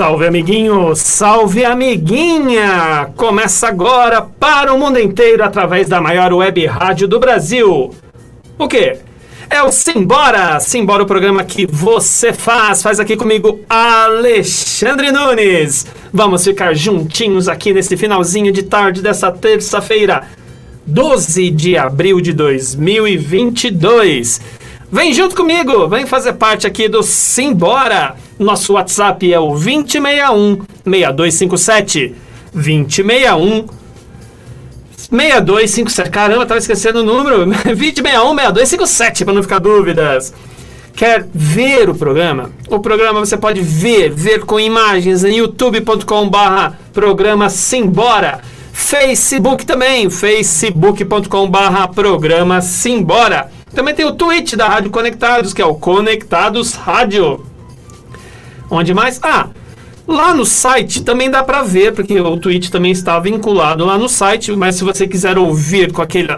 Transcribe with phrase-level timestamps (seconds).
[0.00, 3.10] Salve amiguinho, salve amiguinha!
[3.16, 7.94] Começa agora para o mundo inteiro através da maior web rádio do Brasil.
[8.58, 8.96] O quê?
[9.50, 10.58] É o Simbora!
[10.58, 12.82] Simbora o programa que você faz.
[12.82, 15.86] Faz aqui comigo Alexandre Nunes.
[16.10, 20.22] Vamos ficar juntinhos aqui nesse finalzinho de tarde dessa terça-feira,
[20.86, 24.40] 12 de abril de 2022.
[24.90, 28.16] Vem junto comigo, vem fazer parte aqui do Simbora.
[28.40, 32.14] Nosso WhatsApp é o 2061 6257.
[32.54, 33.66] 2061
[35.10, 36.10] 6257.
[36.10, 37.44] Caramba, tava esquecendo o número.
[37.44, 40.32] 2061 6257, para não ficar dúvidas.
[40.94, 42.50] Quer ver o programa?
[42.70, 48.40] O programa você pode ver, ver com imagens em youtube.com/barra programa Simbora.
[48.72, 53.52] Facebook também, facebook.com/barra programa Simbora.
[53.74, 57.49] Também tem o Twitch da Rádio Conectados, que é o Conectados Rádio.
[58.70, 59.20] Onde mais?
[59.22, 59.48] Ah,
[60.06, 64.08] lá no site também dá para ver, porque o Twitch também está vinculado lá no
[64.08, 66.28] site, mas se você quiser ouvir com aquele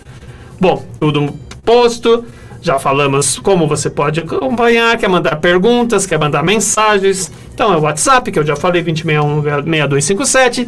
[0.60, 1.34] Bom, tudo
[1.64, 2.24] posto.
[2.64, 7.30] Já falamos como você pode acompanhar, quer mandar perguntas, quer mandar mensagens.
[7.52, 10.66] Então é o WhatsApp, que eu já falei, 2061-6257.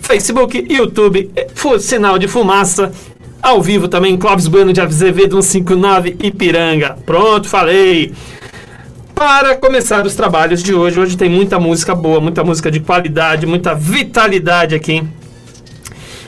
[0.00, 1.30] Facebook, YouTube,
[1.78, 2.90] sinal de fumaça.
[3.42, 6.96] Ao vivo também, Clóvis Bueno de Azevedo 159 Ipiranga.
[7.04, 8.14] Pronto, falei.
[9.14, 13.44] Para começar os trabalhos de hoje, hoje tem muita música boa, muita música de qualidade,
[13.44, 15.06] muita vitalidade aqui.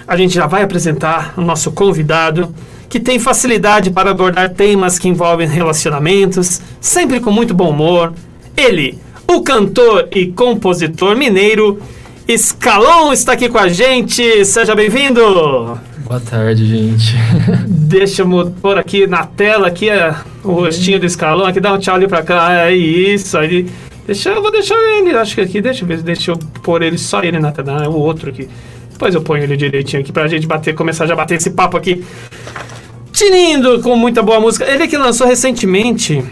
[0.06, 2.54] A gente já vai apresentar o nosso convidado
[2.88, 8.12] que tem facilidade para abordar temas que envolvem relacionamentos, sempre com muito bom humor.
[8.56, 11.80] Ele, o cantor e compositor mineiro,
[12.26, 14.44] Escalon está aqui com a gente.
[14.44, 15.20] Seja bem-vindo.
[15.98, 17.14] Boa tarde, gente.
[17.66, 21.46] Deixa eu pôr aqui na tela aqui é, o rostinho do Escalon.
[21.46, 22.66] Aqui dá um tchau ali pra cá.
[22.66, 23.66] É isso aí.
[24.06, 26.96] Deixa, eu vou deixar ele, acho que aqui, deixa eu ver, deixa eu pôr ele,
[26.96, 28.48] só ele na tela, é o outro aqui.
[28.90, 31.76] Depois eu ponho ele direitinho aqui pra gente bater, começar já a bater esse papo
[31.76, 32.02] aqui.
[33.18, 34.64] Tinindo com muita boa música.
[34.64, 36.24] Ele que lançou recentemente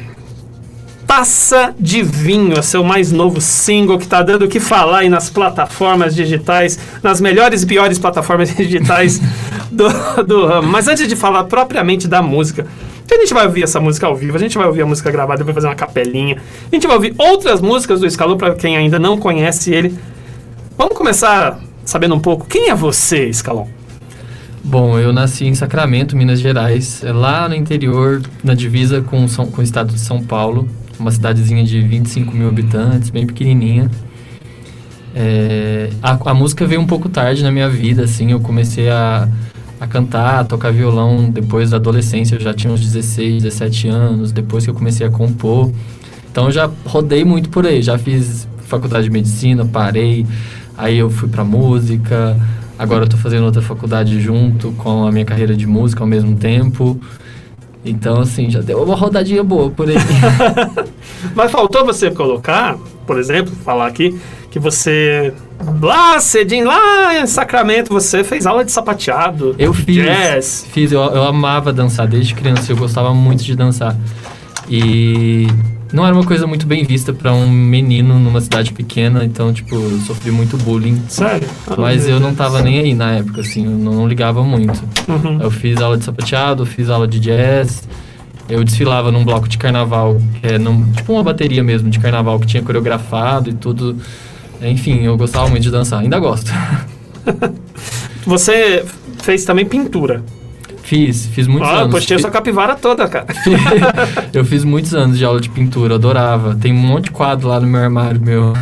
[1.04, 5.08] Taça de Vinho, é seu mais novo single que tá dando o que falar aí
[5.08, 9.20] nas plataformas digitais, nas melhores e piores plataformas digitais
[9.68, 9.88] do,
[10.22, 10.68] do ramo.
[10.68, 12.64] Mas antes de falar propriamente da música,
[13.10, 15.42] a gente vai ouvir essa música ao vivo, a gente vai ouvir a música gravada,
[15.42, 16.40] vai fazer uma capelinha.
[16.70, 19.98] A gente vai ouvir outras músicas do Escalão para quem ainda não conhece ele.
[20.78, 23.75] Vamos começar sabendo um pouco quem é você, Escalão.
[24.68, 29.46] Bom, eu nasci em Sacramento, Minas Gerais, é lá no interior, na divisa com, São,
[29.46, 30.68] com o estado de São Paulo,
[30.98, 33.88] uma cidadezinha de 25 mil habitantes, bem pequenininha.
[35.14, 39.28] É, a, a, música veio um pouco tarde na minha vida, assim, eu comecei a,
[39.78, 44.32] a cantar, a tocar violão depois da adolescência, eu já tinha uns 16, 17 anos,
[44.32, 45.70] depois que eu comecei a compor.
[46.28, 50.26] Então já rodei muito por aí, já fiz faculdade de medicina, parei,
[50.76, 52.36] aí eu fui pra música,
[52.78, 56.36] Agora eu tô fazendo outra faculdade junto com a minha carreira de música ao mesmo
[56.36, 57.00] tempo.
[57.84, 59.96] Então, assim, já deu uma rodadinha boa por aí.
[61.34, 62.76] Mas faltou você colocar,
[63.06, 64.18] por exemplo, falar aqui,
[64.50, 65.32] que você
[65.80, 69.54] lá cedinho, lá em Sacramento, você fez aula de sapateado.
[69.58, 69.96] Eu fiz.
[69.96, 70.66] Jazz.
[70.72, 73.96] Fiz, eu, eu amava dançar desde criança, eu gostava muito de dançar.
[74.68, 75.46] E
[75.92, 79.74] não era uma coisa muito bem vista para um menino numa cidade pequena, então, tipo,
[79.74, 81.00] eu sofri muito bullying.
[81.08, 81.48] Sério?
[81.66, 84.82] Ah, Mas eu não tava nem aí na época, assim, eu não, não ligava muito.
[85.08, 85.40] Uhum.
[85.40, 87.88] Eu fiz aula de sapateado, fiz aula de jazz,
[88.48, 92.38] eu desfilava num bloco de carnaval, que é num, tipo uma bateria mesmo de carnaval
[92.38, 93.96] que tinha coreografado e tudo.
[94.62, 96.50] Enfim, eu gostava muito de dançar, ainda gosto.
[98.26, 98.84] Você
[99.22, 100.22] fez também pintura.
[100.86, 101.94] Fiz, fiz muitos ah, anos.
[101.94, 103.26] Postei essa capivara toda, cara.
[104.32, 106.54] eu fiz muitos anos de aula de pintura, adorava.
[106.54, 108.52] Tem um monte de quadro lá no meu armário, meu.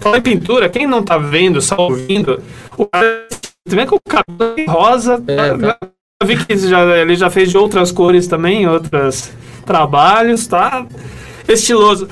[0.00, 2.40] Falar em pintura, quem não tá vendo, só ouvindo,
[2.78, 3.26] o cara
[3.66, 5.20] vem com o cabelo rosa.
[5.26, 5.76] É, tá.
[6.20, 9.32] Eu vi que já, ele já fez de outras cores também, outros
[9.66, 10.86] trabalhos, tá?
[11.48, 12.06] Estiloso.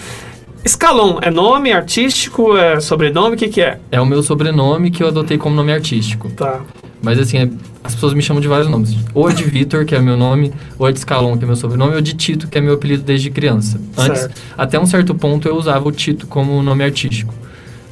[0.65, 3.79] Escalon, é nome artístico, é sobrenome, o que que é?
[3.93, 6.29] É o meu sobrenome que eu adotei como nome artístico.
[6.31, 6.61] Tá.
[7.03, 7.51] Mas assim, é-
[7.83, 8.95] as pessoas me chamam de vários nomes.
[9.15, 11.57] Ou é de Vitor, que é meu nome, ou é de Scalon, que é meu
[11.57, 13.81] sobrenome, ou de Tito, que é meu apelido desde criança.
[13.97, 14.35] Antes, Certo.
[14.57, 17.33] até um certo ponto, eu usava o Tito como nome artístico.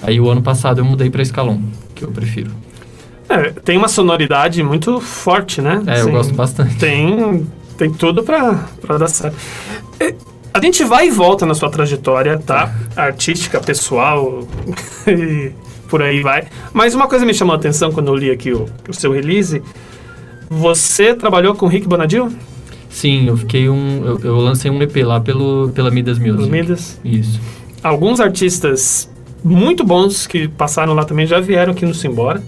[0.03, 1.59] Aí o ano passado eu mudei pra Scalon,
[1.95, 2.51] que eu prefiro.
[3.29, 5.83] É, tem uma sonoridade muito forte, né?
[5.87, 6.77] É, eu Assim, gosto bastante.
[6.77, 7.47] Tem,
[7.77, 9.37] tem tudo pra, pra dar certo.
[10.01, 10.15] É,
[10.55, 12.75] A gente vai e volta na sua trajetória, tá?
[12.97, 14.47] Artística, pessoal,
[15.07, 15.53] e
[15.89, 16.45] por aí vai.
[16.73, 19.63] Mas uma coisa me chamou a atenção quando eu li aqui o, o seu release.
[20.51, 22.33] Você trabalhou com o Rick Bonadil?
[22.89, 24.05] Sim, eu fiquei um.
[24.05, 26.51] Eu, eu lancei um EP lá pelo, pela Midas Music.
[26.51, 27.01] Midas?
[27.05, 27.41] Isso.
[27.83, 29.11] Alguns artistas
[29.45, 32.43] muito bons que passaram lá também já vieram aqui no Simbora.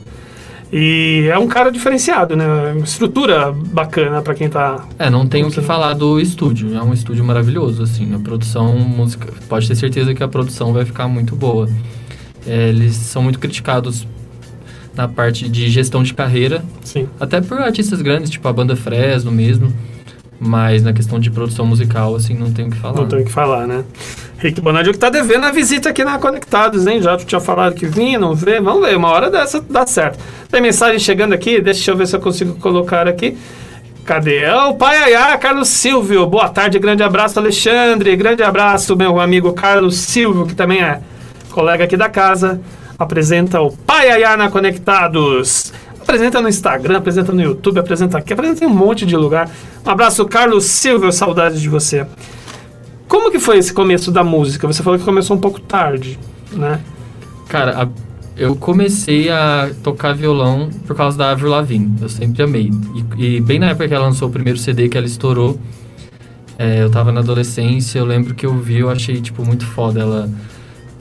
[0.72, 2.72] E é um cara diferenciado, né?
[2.72, 6.76] Uma estrutura bacana pra quem tá É, não tenho o que falar do estúdio.
[6.76, 8.14] É um estúdio maravilhoso, assim.
[8.14, 9.32] A produção, música.
[9.48, 11.68] Pode ter certeza que a produção vai ficar muito boa.
[12.46, 14.06] É, eles são muito criticados
[14.94, 17.08] na parte de gestão de carreira, Sim.
[17.18, 19.72] até por artistas grandes, tipo a banda Fresno mesmo.
[20.42, 22.96] Mas na questão de produção musical, assim, não tenho o que falar.
[22.96, 23.84] Não tenho o que falar, né?
[24.38, 27.02] Rick Bonadio que tá devendo a visita aqui na Conectados, hein?
[27.02, 28.58] Já tinha falado que vinha, não vê.
[28.58, 30.18] Vamos ver, uma hora dessa dá certo.
[30.50, 33.36] Tem mensagem chegando aqui, deixa eu ver se eu consigo colocar aqui.
[34.02, 34.38] Cadê?
[34.38, 36.26] É o Pai Ayá, Carlos Silvio.
[36.26, 38.16] Boa tarde, grande abraço, Alexandre.
[38.16, 41.02] Grande abraço, meu amigo Carlos Silvio, que também é
[41.50, 42.60] colega aqui da casa.
[42.98, 45.72] Apresenta o Pai Ayá na Conectados.
[46.00, 49.48] Apresenta no Instagram, apresenta no YouTube, apresenta aqui, apresenta em um monte de lugar.
[49.86, 52.06] Um abraço, Carlos Silvio, saudade de você.
[53.06, 54.66] Como que foi esse começo da música?
[54.66, 56.18] Você falou que começou um pouco tarde,
[56.52, 56.80] né?
[57.48, 57.88] Cara, a-
[58.36, 61.94] eu comecei a tocar violão por causa da Avril Lavigne.
[62.00, 62.70] Eu sempre amei.
[63.18, 65.58] E, e bem na época que ela lançou o primeiro CD que ela estourou,
[66.58, 70.00] é, eu tava na adolescência, eu lembro que eu vi, eu achei, tipo, muito foda
[70.00, 70.30] ela,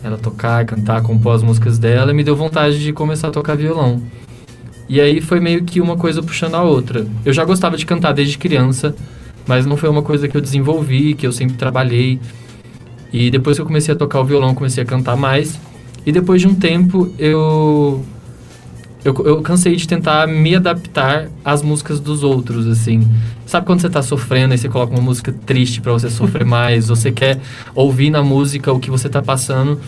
[0.03, 3.55] ela tocar, cantar, compor as músicas dela e me deu vontade de começar a tocar
[3.55, 4.01] violão.
[4.87, 7.05] E aí foi meio que uma coisa puxando a outra.
[7.23, 8.95] Eu já gostava de cantar desde criança,
[9.45, 12.19] mas não foi uma coisa que eu desenvolvi, que eu sempre trabalhei.
[13.13, 15.59] E depois que eu comecei a tocar o violão, comecei a cantar mais.
[16.05, 18.03] E depois de um tempo, eu,
[19.03, 23.07] eu, eu cansei de tentar me adaptar às músicas dos outros, assim.
[23.45, 26.87] Sabe quando você tá sofrendo e você coloca uma música triste pra você sofrer mais?
[26.89, 27.39] Você quer
[27.73, 29.79] ouvir na música o que você tá passando.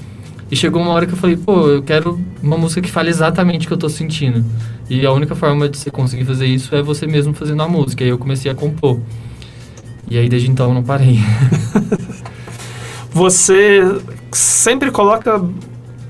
[0.49, 3.65] E chegou uma hora que eu falei, pô, eu quero uma música que fale exatamente
[3.65, 4.43] o que eu tô sentindo.
[4.89, 8.03] E a única forma de você conseguir fazer isso é você mesmo fazendo a música.
[8.03, 8.99] E aí eu comecei a compor.
[10.09, 11.19] E aí desde então eu não parei.
[13.13, 13.81] Você
[14.31, 15.43] sempre coloca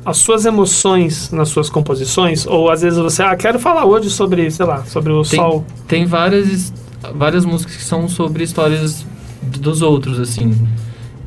[0.06, 2.46] as suas emoções nas suas composições?
[2.48, 5.66] Ou às vezes você, ah, quero falar hoje sobre, sei lá, sobre o Tem- sol.
[5.88, 6.74] Tem várias,
[7.16, 9.06] várias músicas que são sobre histórias
[9.42, 10.56] dos outros, assim.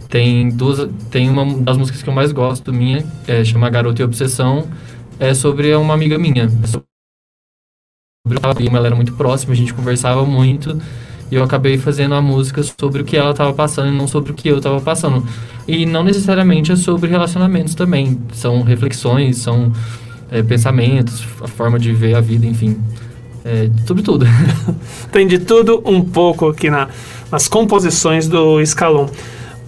[0.08, 4.04] Tem duas, tem uma das músicas que eu mais gosto minha, é, chama Garota e
[4.04, 4.68] Obsessão,
[5.18, 6.44] é sobre uma amiga minha.
[6.62, 6.84] É sobre
[8.76, 10.80] ela era muito próxima, a gente conversava muito.
[11.30, 14.32] E eu acabei fazendo a música sobre o que ela estava passando e não sobre
[14.32, 15.26] o que eu estava passando.
[15.66, 18.20] E não necessariamente é sobre relacionamentos também.
[18.32, 19.72] São reflexões, são
[20.30, 22.76] é, pensamentos, a forma de ver a vida, enfim.
[23.44, 24.26] É, sobre tudo.
[25.12, 26.88] Tem de tudo um pouco aqui na,
[27.30, 29.06] nas composições do Escalon.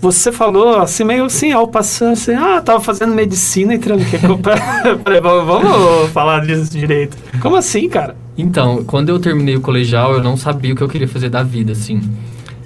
[0.00, 4.20] Você falou assim, meio assim, ao passando, assim, ah, tava fazendo medicina e tranquei.
[5.02, 7.16] Peraí, vamos, falar disso direito.
[7.40, 8.14] Como assim, cara?
[8.36, 11.42] Então, quando eu terminei o colegial, eu não sabia o que eu queria fazer da
[11.42, 12.00] vida, assim.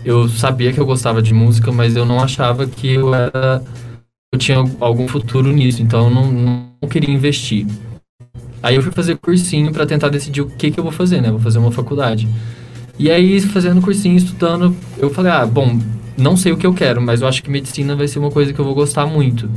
[0.05, 3.63] Eu sabia que eu gostava de música, mas eu não achava que eu era.
[4.33, 7.67] Eu tinha algum futuro nisso, então eu não, não queria investir.
[8.63, 11.31] Aí eu fui fazer cursinho pra tentar decidir o que, que eu vou fazer, né?
[11.31, 12.29] Vou fazer uma faculdade.
[12.99, 15.79] E aí, fazendo cursinho, estudando, eu falei, ah, bom,
[16.21, 18.53] não sei o que eu quero, mas eu acho que medicina vai ser uma coisa
[18.53, 19.51] que eu vou gostar muito.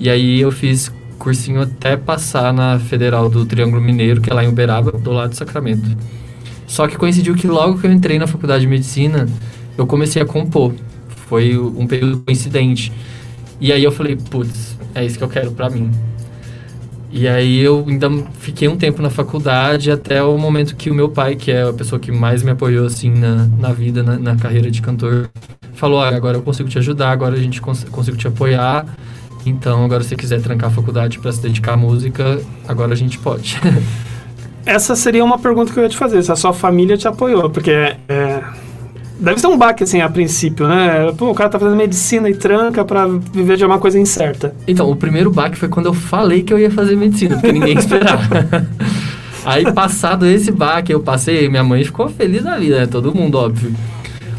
[0.00, 4.44] E aí eu fiz cursinho até passar na Federal do Triângulo Mineiro, que é lá
[4.44, 5.96] em Uberaba, do lado de Sacramento.
[6.66, 9.28] Só que coincidiu que logo que eu entrei na faculdade de medicina,
[9.78, 10.74] eu comecei a compor.
[11.28, 12.92] Foi um período coincidente.
[13.60, 15.90] E aí eu falei, putz, é isso que eu quero pra mim.
[17.10, 21.08] E aí eu ainda fiquei um tempo na faculdade até o momento que o meu
[21.08, 24.36] pai, que é a pessoa que mais me apoiou assim na, na vida, na, na
[24.36, 25.30] carreira de cantor,
[25.76, 28.84] falou, ah, agora eu consigo te ajudar, agora a gente cons consigo te apoiar.
[29.44, 32.96] Então, agora se você quiser trancar a faculdade para se dedicar à música, agora a
[32.96, 33.60] gente pode.
[34.66, 37.48] Essa seria uma pergunta que eu ia te fazer, se a sua família te apoiou,
[37.48, 38.42] porque é,
[39.20, 41.12] deve ser um baque, assim, a princípio, né?
[41.16, 44.56] Pô, o cara tá fazendo medicina e tranca pra viver de uma coisa incerta.
[44.66, 47.78] Então, o primeiro baque foi quando eu falei que eu ia fazer medicina, porque ninguém
[47.78, 48.26] esperava.
[49.44, 52.86] Aí, passado esse baque, eu passei, minha mãe ficou feliz da vida, né?
[52.86, 53.72] Todo mundo, óbvio.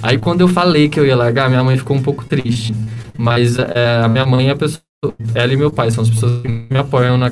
[0.07, 2.73] Aí, quando eu falei que eu ia largar, minha mãe ficou um pouco triste.
[3.17, 4.81] Mas é, a minha mãe é a pessoa...
[5.35, 7.29] Ela e meu pai são as pessoas que me apoiam na...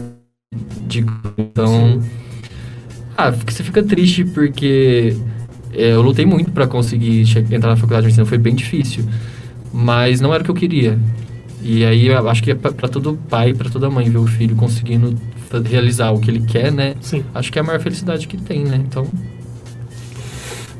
[0.86, 1.06] De,
[1.38, 2.02] então...
[3.16, 5.16] Ah, você fica triste porque
[5.72, 9.06] é, eu lutei muito pra conseguir entrar na faculdade de medicina, foi bem difícil.
[9.72, 11.00] Mas não era o que eu queria.
[11.62, 14.28] E aí eu acho que é pra, pra todo pai, pra toda mãe ver o
[14.28, 15.16] filho conseguindo
[15.64, 16.96] realizar o que ele quer, né?
[17.00, 17.24] Sim.
[17.34, 18.76] Acho que é a maior felicidade que tem, né?
[18.86, 19.08] Então,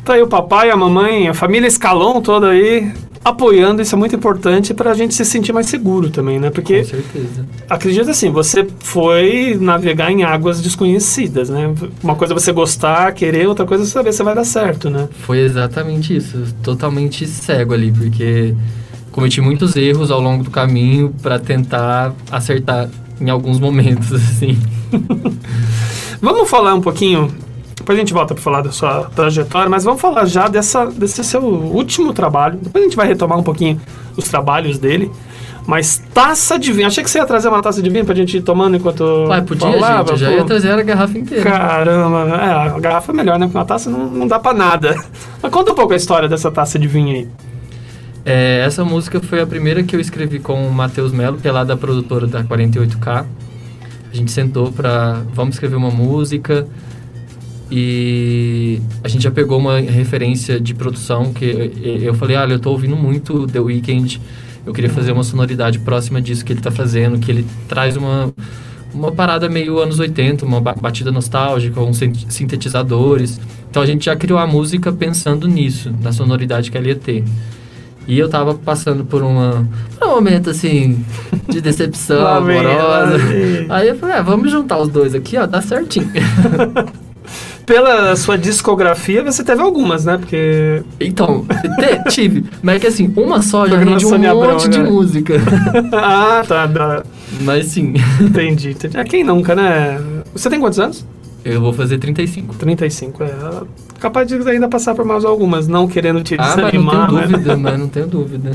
[0.06, 2.94] Tá aí o papai, a mamãe, a família Escalon toda aí
[3.24, 6.50] apoiando, isso é muito importante pra gente se sentir mais seguro também, né?
[6.50, 7.44] com Porque certeza.
[7.68, 11.74] acredita assim, você foi navegar em águas desconhecidas, né?
[12.04, 15.10] Uma coisa é você gostar, querer, outra coisa é saber se vai dar certo, né?
[15.26, 18.54] Foi exatamente isso, totalmente cego ali, porque
[19.12, 22.88] cometi muitos erros ao longo do caminho pra tentar acertar
[23.20, 24.56] em alguns momentos, assim.
[26.22, 27.32] Vamos falar um pouquinho,
[27.86, 31.24] depois a gente volta para falar da sua trajetória, mas vamos falar já dessa, desse
[31.24, 32.58] seu último trabalho.
[32.60, 33.80] Depois a gente vai retomar um pouquinho
[34.18, 35.12] os trabalhos dele.
[35.68, 36.88] Mas taça de vinho.
[36.88, 39.04] Achei que você ia trazer uma taça de vinho pra gente ir tomando enquanto.
[39.04, 40.34] Ué, podia, falava, gente, eu já pô.
[40.34, 41.44] ia trazer a garrafa inteira.
[41.44, 43.46] Caramba, é, a garrafa é melhor, né?
[43.46, 44.96] Porque uma taça não, não dá pra nada.
[45.40, 47.30] Mas conta um pouco a história dessa taça de vinho aí.
[48.26, 51.52] É, essa música foi a primeira que eu escrevi com o Matheus Melo, que é
[51.52, 53.26] lá da produtora da 48K.
[54.12, 55.22] A gente sentou pra.
[55.34, 56.68] Vamos escrever uma música.
[57.72, 61.46] E a gente já pegou uma referência de produção que
[62.04, 64.22] eu, falei, olha, eu tô ouvindo muito The Weeknd.
[64.66, 68.34] Eu queria fazer uma sonoridade próxima disso que ele tá fazendo, que ele traz uma,
[68.94, 73.40] uma parada meio anos 80, uma ba- batida nostálgica, uns sin- sintetizadores.
[73.70, 77.24] Então a gente já criou a música pensando nisso, na sonoridade que ela ia ter.
[78.08, 79.68] E eu tava passando por uma,
[80.02, 81.04] um momento assim
[81.50, 83.18] de decepção amorosa.
[83.70, 86.10] Aí eu falei, ah, vamos juntar os dois aqui, ó, dá certinho.
[87.66, 90.18] Pela sua discografia, você teve algumas, né?
[90.18, 90.84] Porque.
[91.00, 92.46] então, te- tive.
[92.62, 94.90] Mas é que assim, uma só já rende um Sônia Abrão, monte de né?
[94.90, 95.34] música.
[95.94, 96.68] ah, tá.
[96.68, 97.04] tá.
[97.42, 98.98] Mas sim, Entendi, entendi.
[98.98, 100.00] É quem nunca, né?
[100.34, 101.06] Você tem quantos anos?
[101.44, 102.56] eu vou fazer 35.
[102.56, 103.30] 35, é.
[104.00, 107.08] Capaz de ainda passar por mais algumas, não querendo te Ah, mas não desanimar.
[107.08, 107.28] tenho né?
[107.28, 108.52] dúvida, mas não tenho dúvida.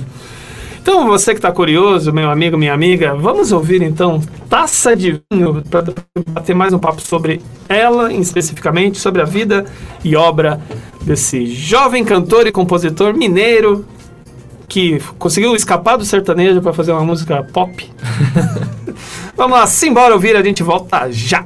[0.83, 4.19] Então, você que está curioso, meu amigo, minha amiga, vamos ouvir então
[4.49, 5.85] Taça de Vinho para
[6.31, 9.67] bater mais um papo sobre ela, especificamente, sobre a vida
[10.03, 10.59] e obra
[11.03, 13.85] desse jovem cantor e compositor mineiro
[14.67, 17.87] que conseguiu escapar do sertanejo para fazer uma música pop.
[19.37, 21.45] vamos lá, simbora ouvir, a gente volta já.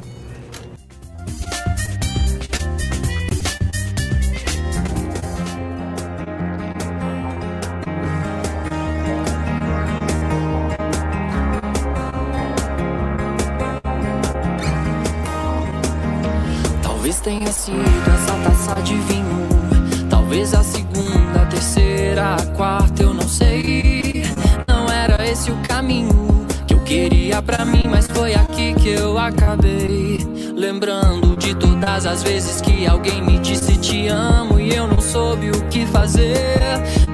[31.94, 35.86] Todas as vezes que alguém me disse te amo e eu não soube o que
[35.86, 36.58] fazer.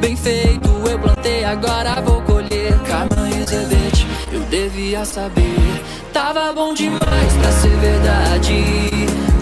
[0.00, 2.72] Bem feito, eu plantei, agora vou colher.
[2.86, 3.28] Karma
[3.68, 5.82] bitch, eu devia saber.
[6.14, 8.64] Tava bom demais pra ser verdade.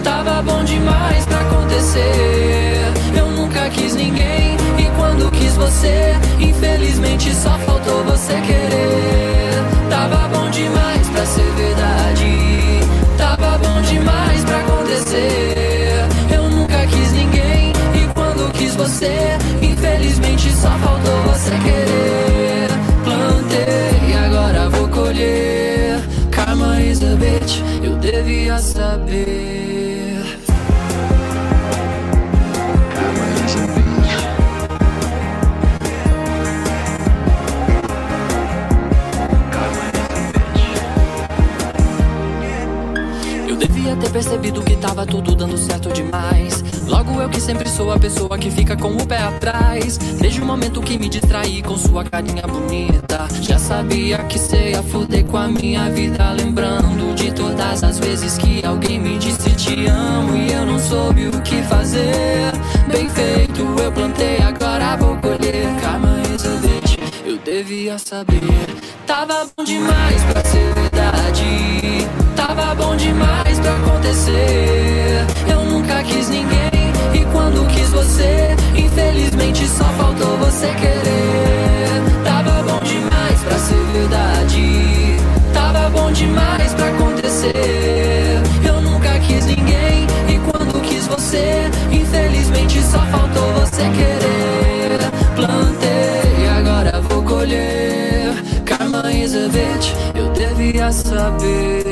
[0.03, 2.81] Tava bom demais pra acontecer.
[3.15, 9.63] Eu nunca quis ninguém e quando quis você, infelizmente só faltou você querer.
[9.89, 12.81] Tava bom demais pra ser verdade.
[13.17, 14.28] Tava bom demais
[16.29, 22.67] Eu nunca quis ninguém e quando quis você, infelizmente só faltou você querer.
[23.05, 26.01] Plantei e agora vou colher.
[26.31, 29.78] Karma is a bitch, eu devia saber.
[44.09, 46.63] Ter percebido que tava tudo dando certo demais.
[46.87, 49.97] Logo eu que sempre sou a pessoa que fica com o pé atrás.
[49.97, 53.27] Desde o momento que me distraí com sua carinha bonita.
[53.41, 56.31] Já sabia que cê ia fuder com a minha vida.
[56.31, 61.27] Lembrando de todas as vezes que alguém me disse te amo e eu não soube
[61.27, 62.51] o que fazer.
[62.91, 65.67] Bem feito, eu plantei, agora vou colher.
[65.81, 68.41] Karma is a bitch, eu devia saber.
[69.05, 72.18] Tava bom demais pra ser verdade.
[72.49, 75.23] Tava bom demais pra acontecer.
[75.47, 82.01] Eu nunca quis ninguém e quando quis você, infelizmente só faltou você querer.
[82.23, 85.17] Tava bom demais pra ser verdade.
[85.53, 88.41] Tava bom demais pra acontecer.
[88.65, 94.97] Eu nunca quis ninguém e quando quis você, infelizmente só faltou você querer.
[95.35, 98.33] Plantei e agora vou colher.
[98.65, 99.47] Karma is a
[100.17, 101.88] eu devia saber.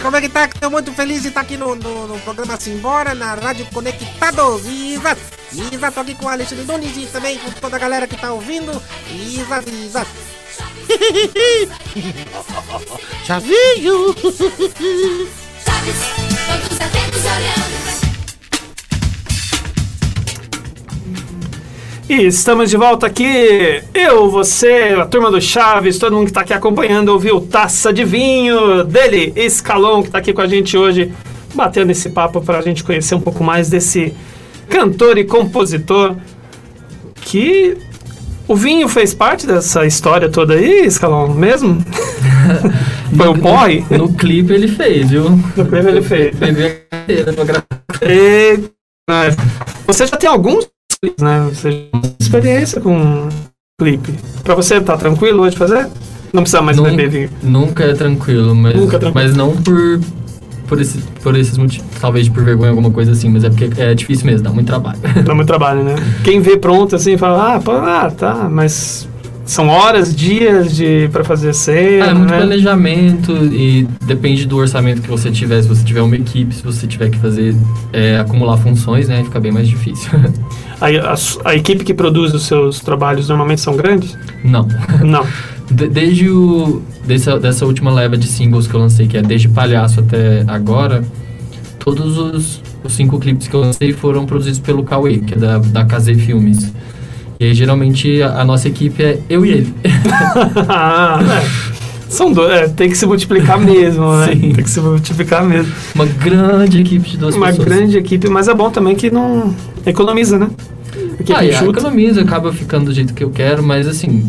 [0.00, 0.44] Como é que tá?
[0.44, 4.66] Estou muito feliz de estar aqui no, no, no programa Simbora, na Rádio Conectados.
[4.66, 5.18] Isas!
[5.52, 8.32] Isas, tô aqui com o Alexandre Nunes e também com toda a galera que tá
[8.32, 8.70] ouvindo.
[9.10, 10.08] Isas, Isas!
[13.24, 14.14] Chavinho!
[15.64, 15.96] Chaves,
[16.46, 17.77] todos atentos olhando.
[22.08, 26.40] E estamos de volta aqui, eu, você, a turma do Chaves, todo mundo que está
[26.40, 31.12] aqui acompanhando, ouviu Taça de Vinho dele, Escalon, que está aqui com a gente hoje,
[31.54, 34.14] batendo esse papo para a gente conhecer um pouco mais desse
[34.70, 36.16] cantor e compositor
[37.14, 37.76] que
[38.48, 41.84] o vinho fez parte dessa história toda aí, Escalon, mesmo?
[43.14, 43.84] Foi o porre?
[43.90, 45.28] No clipe ele fez, viu?
[45.28, 46.34] No clipe ele fez.
[46.40, 46.46] A
[49.12, 49.36] né,
[49.86, 50.66] você já tem alguns
[51.00, 51.48] clipes, né?
[51.52, 53.28] Você já tem experiência com
[53.80, 54.12] clipe.
[54.42, 55.88] Pra você tá tranquilo hoje de fazer?
[56.32, 57.30] Não precisa mais Nun- beber vinho.
[57.42, 59.14] Nunca é tranquilo, mas, Nunca é tranquilo.
[59.26, 60.00] mas não por,
[60.66, 61.86] por, esse, por esses motivos.
[62.00, 64.98] Talvez por vergonha, alguma coisa assim, mas é porque é difícil mesmo, dá muito trabalho.
[65.24, 65.94] Dá muito trabalho, né?
[66.24, 69.08] Quem vê pronto assim fala, ah, pô, ah, tá, mas
[69.46, 72.36] são horas, dias de pra fazer cena, Ah, é muito né?
[72.36, 75.62] planejamento e depende do orçamento que você tiver.
[75.62, 77.56] Se você tiver uma equipe, se você tiver que fazer,
[77.90, 79.24] é, acumular funções, né?
[79.24, 80.10] Fica bem mais difícil.
[80.80, 84.16] A, su- a equipe que produz os seus trabalhos normalmente são grandes?
[84.44, 84.66] Não.
[85.04, 85.26] Não.
[85.70, 89.48] De- desde o, dessa, dessa última leva de singles que eu lancei, que é desde
[89.48, 91.04] Palhaço até agora,
[91.78, 95.58] todos os, os cinco clipes que eu lancei foram produzidos pelo Cauê, que é da,
[95.58, 96.72] da Casei Filmes.
[97.38, 99.74] E aí, geralmente, a, a nossa equipe é eu e ele.
[100.68, 101.77] ah, é.
[102.08, 104.28] São dois, é, tem que se multiplicar mesmo, né?
[104.32, 104.52] Sim.
[104.52, 105.72] Tem que se multiplicar mesmo.
[105.94, 107.68] Uma grande equipe de duas Uma pessoas.
[107.68, 110.48] grande equipe, mas é bom também que não economiza, né?
[111.20, 111.78] Equipe Ah, enxuta.
[111.80, 114.24] economiza, acaba ficando do jeito que eu quero, mas assim,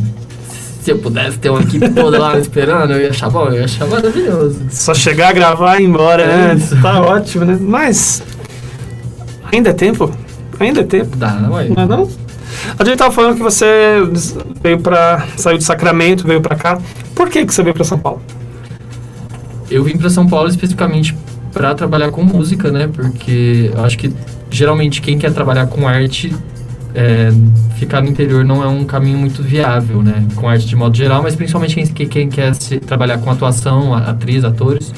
[0.81, 3.65] se eu pudesse ter uma equipe toda lá esperando, eu ia achar bom, eu ia
[3.65, 4.59] achar maravilhoso.
[4.69, 6.61] Só chegar, gravar e ir embora, É né?
[6.81, 7.57] Tá ótimo, né?
[7.61, 8.21] Mas
[9.51, 10.11] ainda é tempo?
[10.59, 11.69] Ainda é tempo, Dá, ué.
[11.69, 12.09] não é não?
[12.77, 13.65] A gente tava falando que você
[14.61, 15.25] veio pra...
[15.37, 16.77] saiu de Sacramento, veio pra cá.
[17.19, 18.21] Por que que você veio pra São Paulo?
[19.69, 21.13] Eu vim pra São Paulo especificamente
[21.51, 22.87] pra trabalhar com música, né?
[22.87, 24.09] Porque eu acho que
[24.49, 26.33] geralmente quem quer trabalhar com arte,
[26.95, 27.29] é,
[27.75, 30.25] ficar no interior não é um caminho muito viável, né?
[30.35, 34.45] Com arte de modo geral, mas principalmente quem, quem- quer se- trabalhar com atuação, atriz,
[34.45, 34.93] atores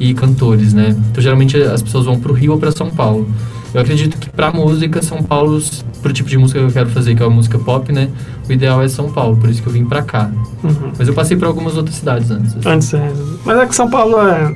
[0.00, 0.88] e cantores, né?
[1.12, 3.28] Então geralmente as pessoas vão pro Rio ou pra São Paulo.
[3.72, 5.62] Eu acredito que pra música, São Paulo,
[6.04, 8.10] pro tipo de música que eu quero fazer, que é a música pop, né?
[8.46, 10.30] O ideal é São Paulo, por isso que eu vim pra cá.
[10.62, 10.92] Uhum.
[10.98, 12.54] Mas eu passei por algumas outras cidades antes.
[12.54, 12.68] assim.
[12.68, 13.12] Antes, é...
[13.42, 14.54] Mas é que São Paulo é...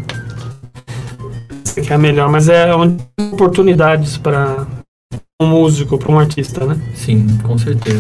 [1.65, 4.67] Sei que é melhor, mas é onde tem oportunidades para
[5.41, 6.79] um músico, para um artista, né?
[6.95, 7.99] Sim, com certeza.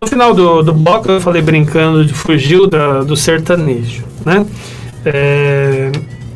[0.00, 4.46] No final do, do bloco eu falei brincando de fugiu da, do sertanejo, né?
[5.04, 5.92] É,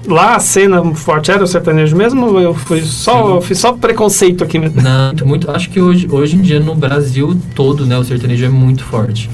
[0.07, 3.73] lá a cena forte era o sertanejo mesmo ou eu fui só, eu fiz só
[3.73, 4.81] preconceito aqui mesmo?
[4.81, 8.49] Não, muito, acho que hoje, hoje em dia no Brasil todo, né, o sertanejo é
[8.49, 9.31] muito forte.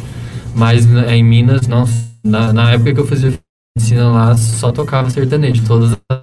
[0.55, 1.93] Mas né, em Minas, nossa,
[2.25, 3.33] na, na época que eu fazia
[3.77, 5.63] medicina lá, só tocava sertanejo.
[5.67, 6.21] Todas as-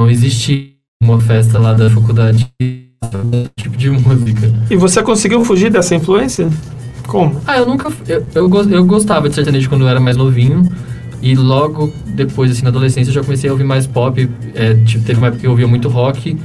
[0.00, 0.70] não existia
[1.02, 2.48] uma festa lá da faculdade
[3.58, 4.52] tipo de música.
[4.70, 6.48] E você conseguiu fugir dessa influência?
[7.06, 7.40] Como?
[7.46, 7.90] Ah, eu nunca.
[8.06, 10.70] Eu, eu, eu gostava de sertanejo quando eu era mais novinho.
[11.20, 14.28] E logo depois, assim, na adolescência, eu já comecei a ouvir mais pop.
[14.54, 16.36] É, tipo, teve uma época que eu ouvia muito rock.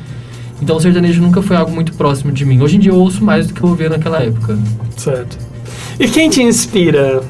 [0.62, 2.62] Então o sertanejo nunca foi algo muito próximo de mim.
[2.62, 4.58] Hoje em dia eu ouço mais do que eu ouvia naquela época.
[4.98, 5.38] Certo.
[6.00, 7.22] E quem te inspira,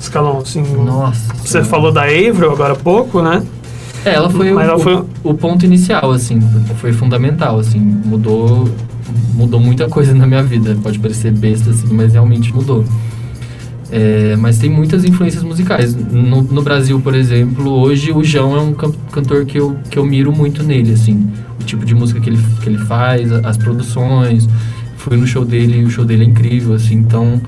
[0.00, 0.38] Scalon?
[0.38, 1.34] Assim, Nossa.
[1.36, 1.68] Você Senhora.
[1.68, 3.42] falou da Avril agora há pouco, né?
[4.04, 6.40] É, ela foi, Mas o, ela foi- o, o ponto inicial, assim.
[6.80, 7.78] Foi fundamental, assim.
[7.78, 8.68] Mudou,
[9.34, 10.76] mudou muita coisa na minha vida.
[10.82, 12.84] Pode parecer besta, assim, mas realmente mudou.
[13.94, 15.94] É, mas tem muitas influências musicais.
[15.94, 19.98] No, no Brasil, por exemplo, hoje o João é um can- cantor que eu, que
[19.98, 21.30] eu miro muito nele, assim.
[21.60, 24.48] O tipo de música que ele, que ele faz, as produções.
[24.96, 26.94] Fui no show dele e o show dele é incrível, assim.
[26.94, 27.38] Então,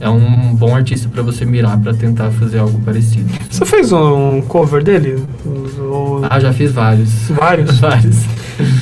[0.00, 3.28] é um bom artista para você mirar para tentar fazer algo parecido.
[3.50, 5.22] Você fez um cover dele?
[5.44, 7.10] Ou- Ah, já fiz vários.
[7.28, 7.76] Vários?
[7.80, 8.18] vários.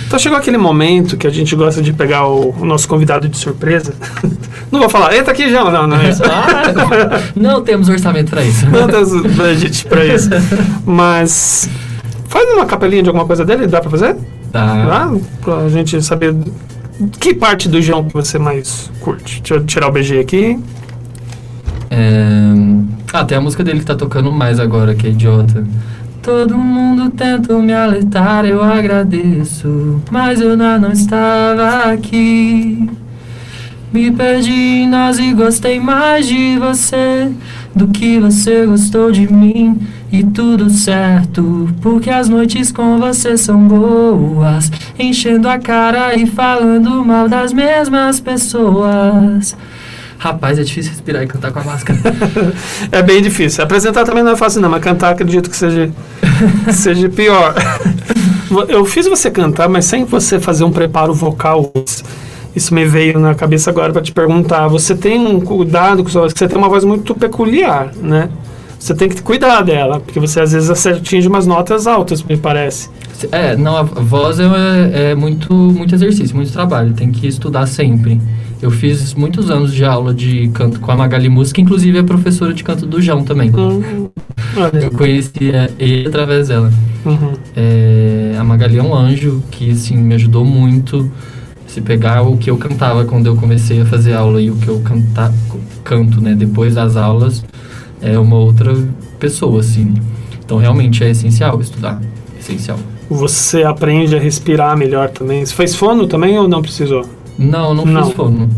[0.06, 3.38] Então chegou aquele momento que a gente gosta de pegar o, o nosso convidado de
[3.38, 3.94] surpresa.
[4.70, 5.70] Não vou falar, entra aqui, João.
[5.70, 6.22] Não, não é isso.
[6.24, 8.66] Ah, não temos orçamento para isso.
[8.68, 10.28] Não tem budget pra isso.
[10.84, 11.70] Mas.
[12.28, 14.14] Faz uma capelinha de alguma coisa dele, dá pra fazer?
[14.52, 14.84] Tá.
[14.84, 15.11] Dá?
[15.40, 16.37] Pra gente saber
[17.18, 19.40] que parte do João que você mais curte.
[19.40, 20.58] Deixa eu tirar o BG aqui.
[21.90, 22.52] É...
[23.11, 25.64] Ah, tem a música dele que tá tocando mais agora, que é idiota.
[26.22, 30.02] Todo mundo tenta me alertar, eu agradeço.
[30.11, 32.88] Mas eu não estava aqui.
[33.92, 37.31] Me perdi em nós e gostei mais de você
[37.74, 39.78] do que você gostou de mim.
[40.11, 44.70] E tudo certo, porque as noites com você são boas.
[44.98, 49.54] Enchendo a cara e falando mal das mesmas pessoas.
[50.18, 51.98] Rapaz, é difícil respirar e cantar com a máscara.
[52.90, 53.62] É bem difícil.
[53.62, 55.90] Apresentar também não é fácil, não, mas cantar acredito que seja,
[56.72, 57.54] seja pior.
[58.68, 61.72] Eu fiz você cantar, mas sem você fazer um preparo vocal.
[62.57, 64.66] Isso me veio na cabeça agora para te perguntar.
[64.68, 68.28] Você tem um cuidado com sua voz, você tem uma voz muito peculiar, né?
[68.78, 72.88] Você tem que cuidar dela, porque você às vezes atinge umas notas altas, me parece.
[73.33, 78.20] É, não, a voz é, é muito, muito exercício, muito trabalho, tem que estudar sempre.
[78.60, 82.52] Eu fiz muitos anos de aula de canto com a Magali Música, inclusive é professora
[82.52, 83.52] de canto do João também.
[83.54, 84.08] Hum,
[84.56, 84.78] olha.
[84.84, 86.72] Eu conheci é, ele através dela.
[87.04, 87.32] Uhum.
[87.54, 91.10] É, a Magali é um anjo que, assim, me ajudou muito.
[91.68, 94.68] Se pegar o que eu cantava quando eu comecei a fazer aula e o que
[94.68, 95.32] eu canta,
[95.84, 97.44] canto, né, depois das aulas,
[98.02, 98.74] é uma outra
[99.20, 99.94] pessoa, assim.
[100.44, 102.00] Então, realmente é essencial estudar.
[102.40, 102.78] Essencial.
[103.08, 105.44] Você aprende a respirar melhor também.
[105.46, 107.06] Você fez fono também ou não precisou?
[107.38, 108.05] Não, não, Não.
[108.05, 108.48] fiz fono.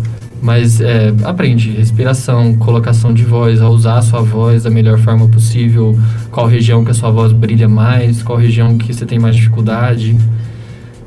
[0.43, 5.29] Mas é, aprende respiração, colocação de voz, a usar a sua voz da melhor forma
[5.29, 5.99] possível,
[6.31, 10.17] qual região que a sua voz brilha mais, qual região que você tem mais dificuldade.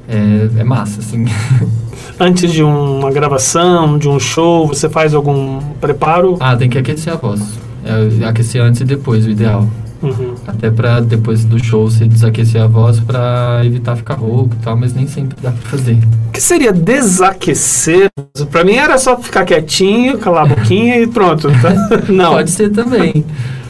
[0.07, 1.25] É, é massa, assim.
[2.19, 6.37] Antes de uma gravação, de um show, você faz algum preparo?
[6.39, 7.41] ah, tem que aquecer a voz.
[7.83, 9.67] É, aquecer antes e depois, o ideal.
[10.01, 10.32] Uhum.
[10.45, 14.75] Até pra depois do show você desaquecer a voz pra evitar ficar rouco e tal,
[14.75, 15.97] mas nem sempre dá pra fazer.
[16.27, 18.09] O que seria desaquecer?
[18.51, 21.47] Pra mim era só ficar quietinho, calar a boquinha e pronto.
[21.61, 22.01] tá?
[22.11, 22.33] Não.
[22.33, 23.23] Pode ser também.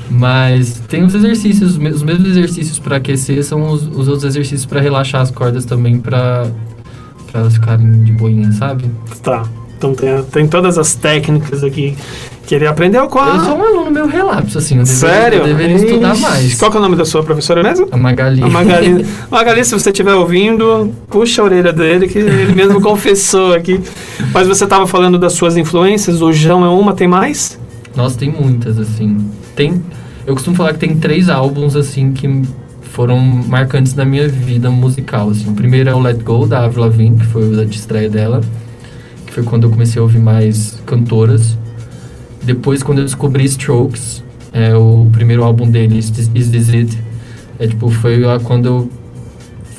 [0.09, 4.23] Mas tem os exercícios, os me- os mesmos exercícios para aquecer são os, os outros
[4.25, 6.47] exercícios para relaxar as cordas também, para
[7.31, 8.86] para elas ficarem de boinha, sabe?
[9.23, 9.43] Tá.
[9.84, 11.98] Então tem, tem todas as técnicas aqui
[12.46, 13.36] que ele aprendeu com a...
[13.36, 15.39] Eu sou um aluno meio relapso, assim, eu deveria, Sério?
[15.39, 16.22] eu deveria estudar Ixi.
[16.22, 16.56] mais.
[16.56, 17.88] Qual é o nome da sua professora mesmo?
[17.91, 18.43] A Magali.
[18.43, 19.06] A Magali.
[19.30, 23.80] Magali, se você estiver ouvindo, puxa a orelha dele, que ele mesmo confessou aqui.
[24.34, 27.60] Mas você estava falando das suas influências, o João é uma, tem mais?
[27.96, 29.17] Nossa, tem muitas, assim.
[29.56, 29.82] Tem,
[30.26, 32.41] eu costumo falar que tem três álbuns, assim, que
[32.82, 35.50] foram marcantes na minha vida musical, assim.
[35.50, 38.41] O primeiro é o Let Go, da Avril Lavigne, que foi o da estreia dela.
[39.34, 41.58] Foi quando eu comecei a ouvir mais cantoras.
[42.43, 46.98] Depois, quando eu descobri Strokes, é o primeiro álbum dele, Is This, Is This It?
[47.58, 48.89] É, tipo, foi a- quando eu...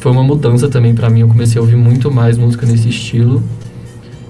[0.01, 3.43] Foi uma mudança também pra mim, eu comecei a ouvir muito mais música nesse estilo.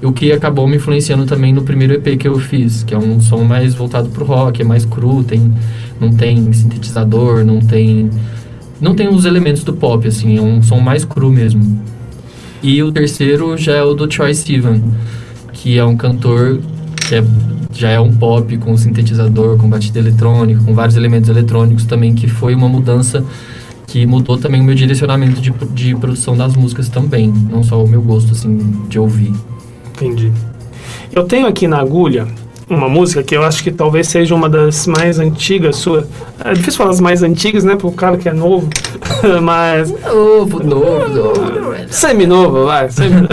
[0.03, 3.19] O que acabou me influenciando também no primeiro EP que eu fiz, que é um
[3.21, 5.53] som mais voltado pro rock, é mais cru, tem,
[5.99, 8.11] não tem sintetizador, não tem
[8.81, 11.81] não tem os elementos do pop, assim, é um som mais cru mesmo.
[12.65, 14.81] E o terceiro já é o do Troy Sivan,
[15.53, 16.61] que é um cantor
[17.07, 17.23] que é,
[17.71, 22.27] já é um pop com sintetizador, com batida eletrônica, com vários elementos eletrônicos também, que
[22.27, 23.23] foi uma mudança
[23.87, 27.87] que mudou também o meu direcionamento de, de produção das músicas também, não só o
[27.87, 28.57] meu gosto, assim,
[28.89, 29.35] de ouvir.
[29.95, 30.33] Entendi.
[31.13, 32.27] Eu tenho aqui na agulha
[32.67, 36.09] uma música que eu acho que talvez seja uma das mais antigas sua.
[36.43, 38.71] É difícil falar as mais antigas, né, pro cara que é novo.
[39.43, 41.64] Mas Novo, novo, novo.
[41.91, 42.91] Semi-novo, vai.
[42.91, 43.27] Semi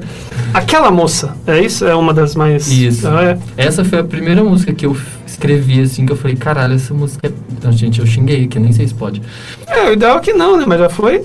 [0.54, 1.84] Aquela moça, é isso?
[1.84, 2.66] É uma das mais.
[2.70, 3.06] Isso.
[3.08, 3.38] Ah, é.
[3.56, 7.28] Essa foi a primeira música que eu escrevi, assim, que eu falei, caralho, essa música
[7.28, 7.32] é...
[7.62, 9.20] Não, gente, eu xinguei aqui, nem sei se pode.
[9.66, 10.64] É, o ideal é que não, né?
[10.66, 11.20] Mas já foi.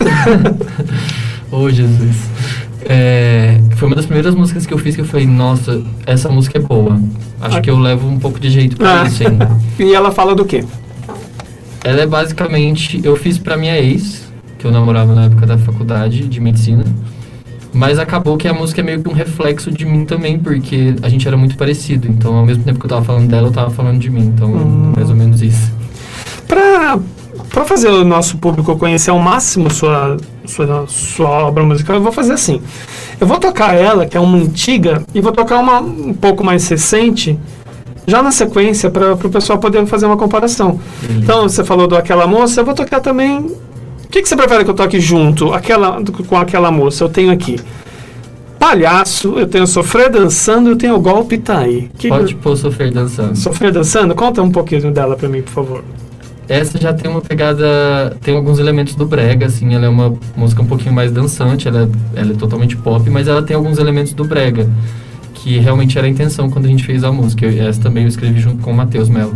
[1.51, 2.15] Ô, Jesus.
[2.83, 6.57] É, foi uma das primeiras músicas que eu fiz que eu falei, nossa, essa música
[6.57, 6.99] é boa.
[7.39, 9.05] Acho que eu levo um pouco de jeito pra Ah.
[9.07, 9.49] isso ainda.
[9.79, 10.63] E ela fala do quê?
[11.83, 14.30] Ela é basicamente, eu fiz pra minha ex,
[14.61, 16.85] que eu namorava na época da faculdade de medicina.
[17.73, 21.09] Mas acabou que a música é meio que um reflexo de mim também, porque a
[21.09, 22.07] gente era muito parecido.
[22.07, 24.21] Então, ao mesmo tempo que eu tava falando dela, eu tava falando de mim.
[24.35, 24.93] Então, Hum.
[24.95, 25.71] mais ou menos isso.
[26.47, 26.99] Pra,
[27.49, 32.11] pra fazer o nosso público conhecer ao máximo sua, sua, sua obra musical, eu vou
[32.11, 32.61] fazer assim.
[33.19, 36.67] Eu vou tocar ela, que é uma antiga, e vou tocar uma um pouco mais
[36.67, 37.39] recente,
[38.05, 40.79] já na sequência, para o pessoal poder fazer uma comparação.
[41.09, 43.49] Então, você falou do Aquela Moça, eu vou tocar também.
[44.11, 47.05] O que, que você prefere que eu toque junto aquela, com aquela moça?
[47.05, 47.57] Eu tenho aqui.
[48.59, 51.89] Palhaço, eu tenho Sofrer Dançando, eu tenho o Golpe Tá Aí.
[51.97, 53.37] Que Pode pôr Sofrer dançando.
[53.37, 54.13] Sofrer Dançando?
[54.13, 55.83] Conta um pouquinho dela pra mim, por favor.
[56.49, 60.61] Essa já tem uma pegada, tem alguns elementos do brega, assim, ela é uma música
[60.61, 61.83] um pouquinho mais dançante, ela,
[62.15, 64.69] é- ela é totalmente pop, mas ela tem alguns elementos do brega,
[65.35, 67.45] que realmente era a intenção quando a gente fez a música.
[67.45, 69.33] Eu- essa também eu escrevi junto com o Matheus Melo.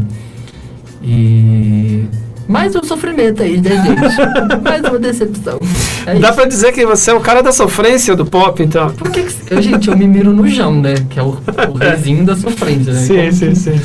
[1.01, 2.03] E
[2.47, 4.01] Mais um sofrimento aí, né, gente?
[4.63, 5.59] Mais uma decepção.
[6.05, 8.91] É Dá pra dizer que você é o cara da sofrência do pop, então.
[8.91, 9.53] Por que que...
[9.53, 10.93] Eu, gente, eu me miro no Jão, né?
[11.09, 11.37] Que é o,
[11.69, 12.99] o reizinho da sofrência, né?
[13.01, 13.81] Sim, Como sim, que- sim.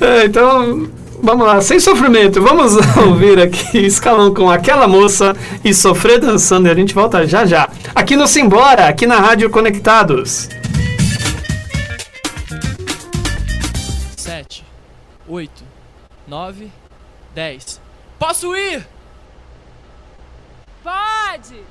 [0.00, 0.88] É, então,
[1.22, 6.70] vamos lá, sem sofrimento, vamos ouvir aqui Escalão com aquela moça e sofrer dançando e
[6.70, 7.68] a gente volta já já.
[7.94, 10.48] Aqui no Simbora, aqui na Rádio Conectados.
[14.16, 14.64] sete,
[15.28, 15.62] oito,
[16.26, 16.70] nove,
[17.38, 17.80] dez.
[18.18, 18.84] Posso ir?
[20.82, 21.62] Pode!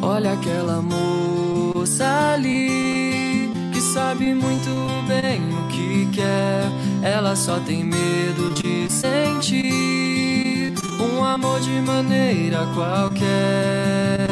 [0.00, 4.70] Olha aquela moça ali que sabe muito
[5.06, 6.64] bem o que quer.
[7.02, 14.26] Ela só tem medo de sentir um amor de maneira qualquer.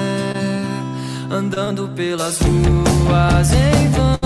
[1.31, 4.19] Andando pelas ruas em vão,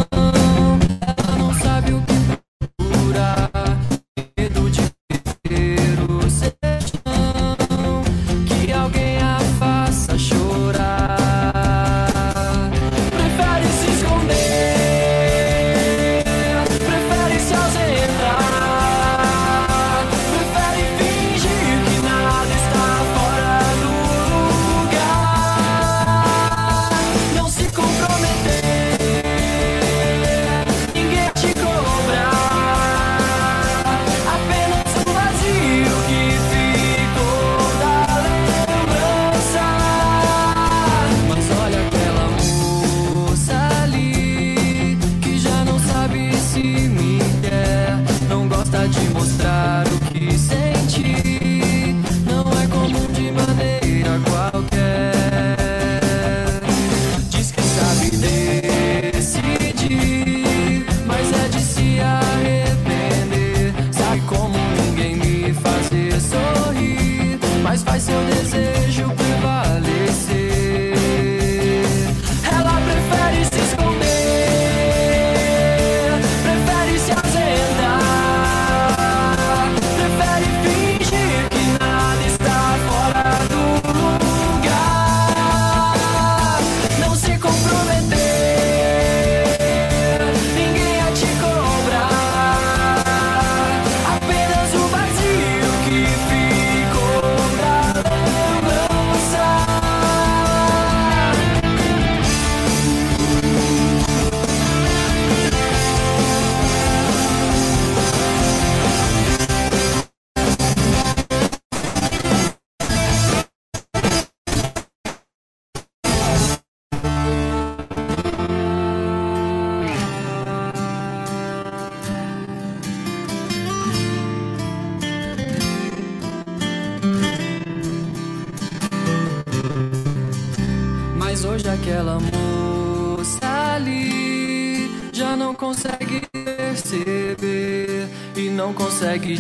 [138.95, 139.37] consegue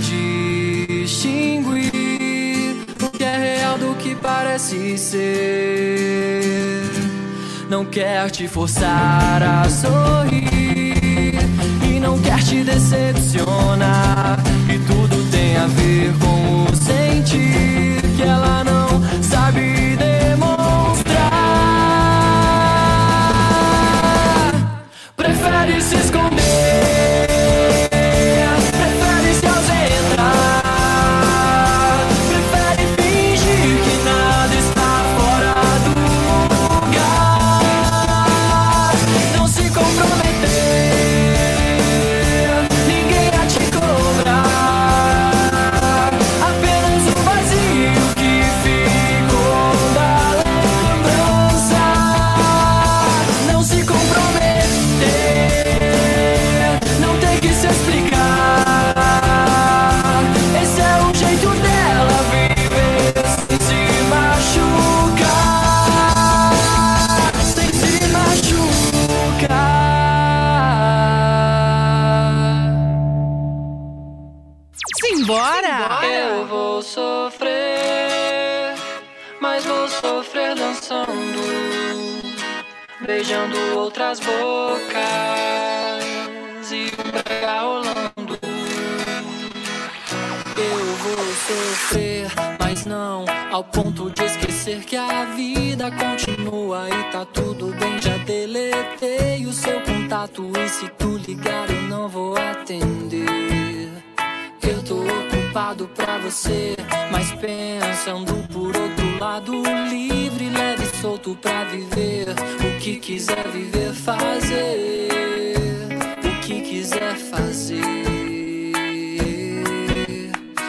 [0.97, 1.93] distinguir
[3.01, 6.83] o que é real do que parece ser.
[7.71, 11.39] Não quer te forçar a sorrir
[11.89, 14.41] e não quer te decepcionar.
[14.69, 18.89] E tudo tem a ver com o sentir que ela não
[19.23, 21.31] sabe demonstrar.
[25.17, 26.14] Prefere se esconder,
[83.07, 84.95] beijando outras bocas
[86.73, 88.39] e o brega rolando.
[90.57, 97.25] Eu vou sofrer, mas não ao ponto de esquecer que a vida continua e tá
[97.25, 98.01] tudo bem.
[98.01, 103.54] Já deletei o seu contato contato e se tu ligar eu não vou atender.
[105.55, 106.75] Ocupado pra você,
[107.13, 112.27] mas pensando por outro lado, livre, leve, solto pra viver.
[112.59, 115.09] O que quiser viver, fazer.
[116.25, 117.85] O que quiser fazer.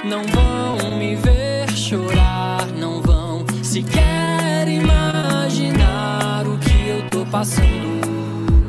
[0.03, 8.05] Não vão me ver chorar, não vão sequer imaginar o que eu tô passando.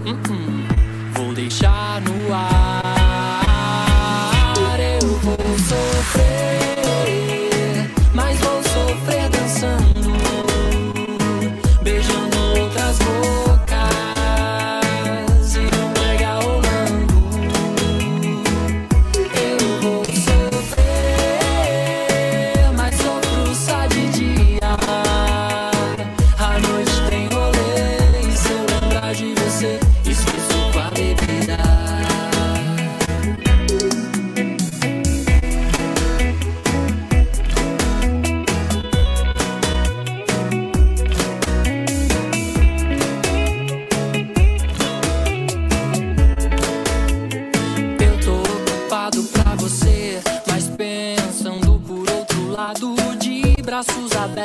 [0.06, 0.64] Hum-hum.
[1.12, 2.85] Vou deixar no ar,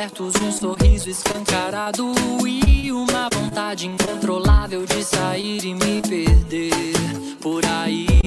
[0.02, 2.12] abertos, um sorriso escancarado
[2.44, 6.72] e uma vontade incontrolável de sair e me perder
[7.40, 8.21] por aí.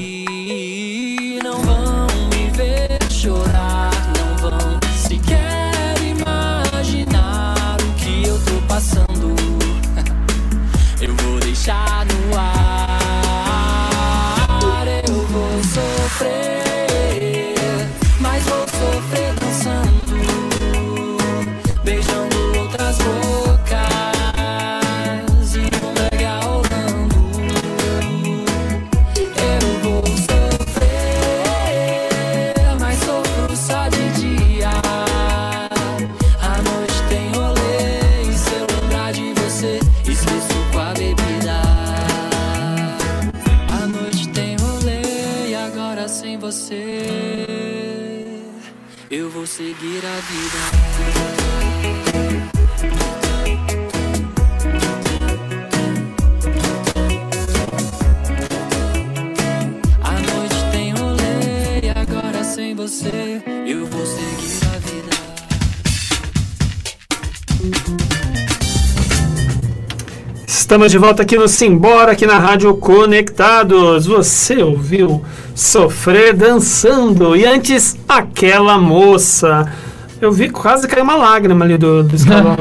[70.76, 74.06] Estamos de volta aqui no Simbora, aqui na Rádio Conectados.
[74.08, 75.24] Você ouviu
[75.56, 77.34] Sofrer Dançando.
[77.34, 79.72] E antes, aquela moça.
[80.20, 82.58] Eu vi quase cair uma lágrima ali do, do escalão.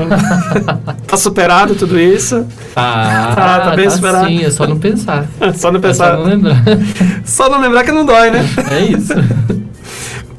[1.09, 2.46] tá superado tudo isso?
[2.77, 4.29] Ah, Tá, tá bem esperado.
[4.29, 5.27] Sim, é só não pensar.
[5.57, 6.12] Só não É pensar.
[6.12, 6.62] só não lembrar.
[7.27, 8.48] Só não lembrar que não dói, né?
[8.70, 9.12] É isso.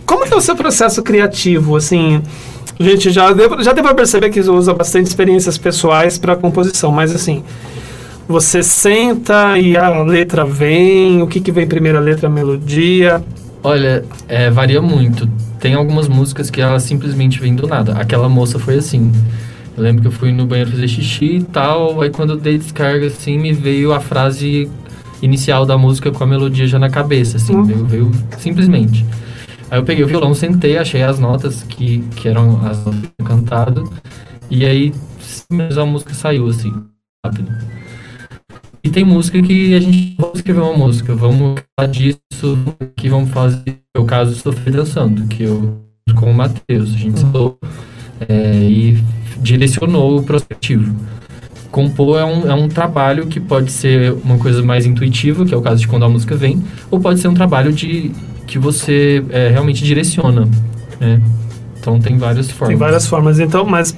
[0.06, 2.22] Como que é o seu processo criativo, assim?
[2.80, 7.14] Gente, já deu, já deu pra perceber que usa bastante experiências pessoais para composição, mas
[7.16, 7.44] assim,
[8.28, 13.24] você senta e a letra vem, o que que vem primeiro, a letra, a melodia?
[13.64, 15.28] Olha, é, varia muito.
[15.60, 17.94] Tem algumas músicas que elas simplesmente vêm do nada.
[17.94, 19.12] Aquela moça foi assim.
[19.78, 22.58] Eu lembro que eu fui no banheiro fazer xixi e tal, aí quando eu dei
[22.58, 24.70] descarga, assim, me veio a frase
[25.22, 27.64] inicial da música com a melodia já na cabeça, assim, Hum.
[27.64, 29.06] veio, veio simplesmente.
[29.70, 33.22] Aí eu peguei o violão, sentei, achei as notas que, que eram as notas que
[33.22, 33.92] eu cantado,
[34.50, 34.94] e aí
[35.78, 36.74] a música saiu, assim,
[37.26, 37.52] rápido.
[38.84, 42.20] E tem música que a gente vamos escrever uma música, vamos falar disso,
[42.96, 43.80] que vamos fazer.
[43.96, 45.82] É o caso Sofrer Dançando, que eu
[46.14, 47.58] com o Matheus, a gente sentou
[48.28, 49.04] é, e
[49.42, 50.96] direcionou o prospectivo.
[51.72, 55.58] Compor é um, é um trabalho que pode ser uma coisa mais intuitiva, que é
[55.58, 58.12] o caso de quando a música vem, ou pode ser um trabalho de
[58.48, 60.48] que você é, realmente direciona.
[61.00, 61.22] né?
[61.80, 62.70] Então tem várias formas.
[62.70, 63.96] Tem várias formas, então, mas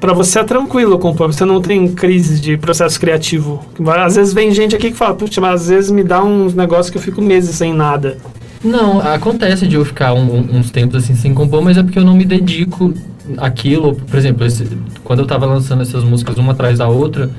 [0.00, 3.64] para você é tranquilo compor, você não tem crise de processo criativo.
[4.04, 6.90] Às vezes vem gente aqui que fala, putz, mas às vezes me dá uns negócios
[6.90, 8.16] que eu fico meses sem nada.
[8.62, 12.04] Não, acontece de eu ficar um- uns tempos assim sem compor, mas é porque eu
[12.04, 12.92] não me dedico
[13.38, 13.94] àquilo.
[13.94, 14.66] Por exemplo, esse-
[15.04, 17.30] quando eu tava lançando essas músicas uma atrás da outra,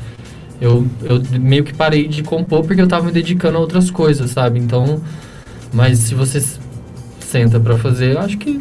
[0.59, 4.31] eu, eu meio que parei de compor porque eu tava me dedicando a outras coisas,
[4.31, 4.59] sabe?
[4.59, 4.99] Então,
[5.73, 6.43] mas se você
[7.19, 8.59] senta pra fazer, eu acho que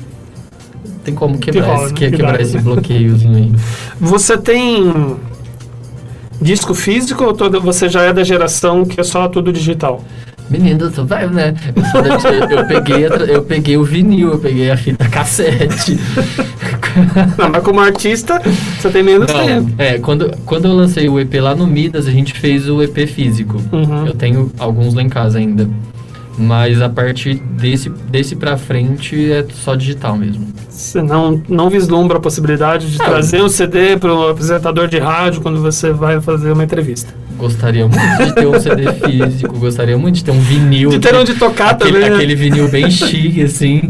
[1.04, 1.98] tem como quebrar, rola, esse, né?
[1.98, 2.42] que- Que quebrar dá.
[2.42, 3.52] esse bloqueiozinho aí.
[4.00, 5.16] Você tem
[6.42, 10.02] disco físico ou todo, você já é da geração que é só tudo digital?
[10.50, 11.54] Menino, eu sou velho, né?
[11.74, 15.98] Eu, eu- peguei eu peguei o vinil, eu peguei a fita cassete.
[17.38, 18.40] Não, mas como artista,
[18.78, 19.72] você tem menos Não, tempo.
[19.78, 23.06] é, quando, quando eu lancei o EP lá no Midas, a gente fez o EP
[23.08, 23.60] físico.
[23.72, 24.06] Uhum.
[24.06, 25.68] Eu tenho alguns lá em casa ainda.
[26.38, 30.46] Mas a partir desse, desse pra frente é só digital mesmo.
[30.68, 34.98] Você não, não vislumbra a possibilidade de Ah, trazer um CD para o apresentador de
[34.98, 37.14] rádio quando você vai fazer uma entrevista.
[37.38, 40.90] Gostaria muito de ter um CD físico, gostaria muito de ter um vinil.
[40.90, 42.16] De ter onde tocar aquele, também, né?
[42.16, 43.88] Aquele vinil bem chique, assim.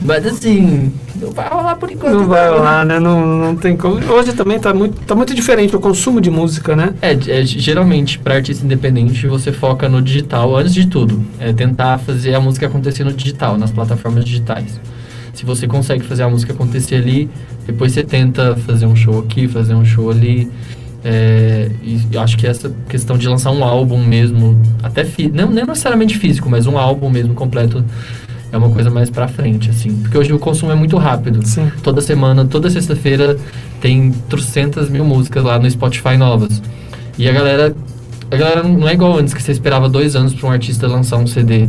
[0.00, 2.12] Mas assim, não vai rolar por enquanto.
[2.12, 2.98] Não vai lá, né?
[2.98, 4.00] Não, não tem como.
[4.12, 6.94] Hoje também tá muito, tá muito diferente o consumo de música, né?
[7.02, 11.24] É, é, geralmente, para artista independente, você foca no digital antes de tudo.
[11.38, 14.80] É tentar fazer a música acontecer no digital, nas plataformas digitais.
[15.34, 17.30] Se você consegue fazer a música acontecer ali,
[17.66, 20.50] depois você tenta fazer um show aqui, fazer um show ali.
[21.04, 25.48] É, e eu acho que essa questão de lançar um álbum mesmo, até fi, não,
[25.48, 27.84] não necessariamente físico, mas um álbum mesmo completo,
[28.50, 29.94] é uma coisa mais pra frente, assim.
[29.96, 31.46] Porque hoje o consumo é muito rápido.
[31.46, 31.70] Sim.
[31.82, 33.36] Toda semana, toda sexta-feira
[33.80, 36.62] tem trocentas mil músicas lá no Spotify novas.
[37.18, 37.74] E a galera,
[38.30, 41.18] a galera não é igual antes, que você esperava dois anos pra um artista lançar
[41.18, 41.68] um CD.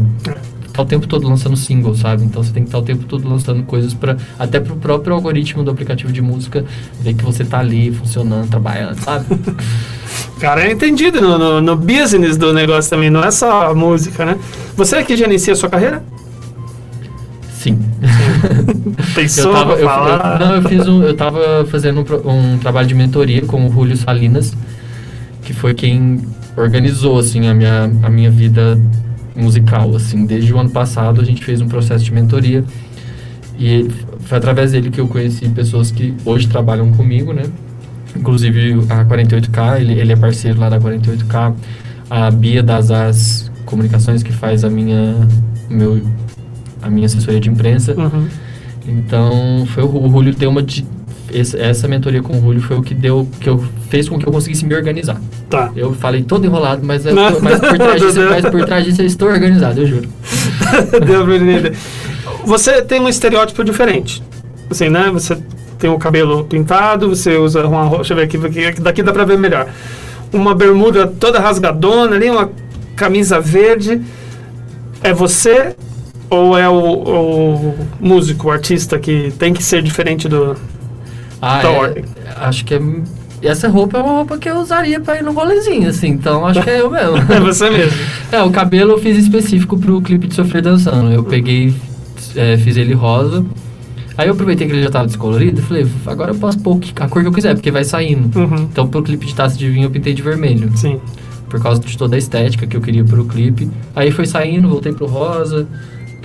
[0.71, 2.23] Tá o tempo todo lançando single, sabe?
[2.23, 5.63] Então você tem que estar o tempo todo lançando coisas para até pro próprio algoritmo
[5.63, 6.63] do aplicativo de música
[7.01, 9.25] ver que você tá ali funcionando, trabalhando, sabe?
[10.39, 14.25] Cara é entendido no, no, no business do negócio também, não é só a música,
[14.25, 14.37] né?
[14.77, 16.01] Você é que gerencia a sua carreira?
[19.15, 22.87] Pensou Eu tava, eu, eu- não, eu fiz um, eu tava fazendo um, um trabalho
[22.87, 24.53] de mentoria com o Julio Salinas,
[25.43, 26.21] que foi quem
[26.57, 28.79] organizou assim a minha a minha vida
[29.35, 30.25] musical assim.
[30.25, 32.63] Desde o ano passado a gente fez um processo de mentoria
[33.57, 33.87] e
[34.21, 37.43] foi através dele que eu conheci pessoas que hoje trabalham comigo, né?
[38.15, 41.53] Inclusive a 48K, ele, ele é parceiro lá da 48K.
[42.09, 45.15] A Bia das As Comunicações que faz a minha
[45.69, 46.01] meu
[46.81, 47.93] a minha assessoria de imprensa.
[47.93, 48.27] Uhum.
[48.87, 50.85] Então, foi o, o Julio deu uma de,
[51.31, 54.31] essa, mentoria com o Julio foi o que deu que eu fez com que eu
[54.31, 55.21] conseguisse me organizar.
[55.49, 55.71] Tá.
[55.75, 57.31] Eu falei todo enrolado, mas, eu Não.
[57.31, 60.09] tô- mas, por, trás disso, mas por trás disso eu estou organizado, eu juro.
[61.05, 61.73] Deu pra entender.
[62.45, 64.23] Você tem um estereótipo diferente.
[64.69, 65.09] Assim, né?
[65.11, 65.37] Você
[65.77, 67.97] tem o cabelo pintado, você usa uma roupa.
[67.97, 69.67] Deixa eu ver aqui, aqui, daqui dá pra ver melhor.
[70.31, 72.49] Uma bermuda toda rasgadona ali, uma
[72.95, 74.01] camisa verde.
[75.01, 75.75] É você
[76.29, 80.55] ou é o, o músico, o artista que tem que ser diferente do.
[81.41, 82.03] Ah, Da é, ordem.
[82.37, 82.81] acho que é,
[83.41, 86.61] essa roupa é uma roupa que eu usaria pra ir no rolezinho, assim, então acho
[86.61, 87.17] que é eu mesmo.
[87.31, 87.97] É você mesmo.
[88.31, 91.11] É, o cabelo eu fiz específico pro clipe de Sofrer Dançando.
[91.11, 91.73] Eu peguei,
[92.35, 93.43] é, fiz ele rosa.
[94.15, 97.07] Aí eu aproveitei que ele já tava descolorido e falei, agora eu posso pôr a
[97.07, 98.37] cor que eu quiser, porque vai saindo.
[98.37, 98.67] Uhum.
[98.71, 100.69] Então pro clipe de Taça de Vinho eu pintei de vermelho.
[100.75, 100.99] Sim.
[101.47, 103.67] Por causa de toda a estética que eu queria pro clipe.
[103.95, 105.65] Aí foi saindo, voltei pro rosa,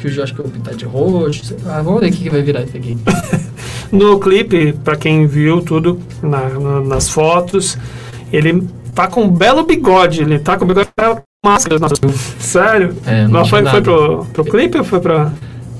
[0.04, 1.44] que eu já acho que eu vou pintar de roxo.
[1.44, 1.80] sei lá.
[1.82, 2.96] vamos ver o que, que vai virar isso aqui.
[3.92, 7.78] No clipe, pra quem viu tudo na- na- nas fotos,
[8.32, 10.22] ele tá com um belo bigode.
[10.22, 11.78] Ele tá com bigode com máscara.
[11.78, 11.94] Nossa,
[12.40, 12.96] sério?
[13.06, 15.30] É, não Mas foi, foi pro, pro clipe ou foi pra.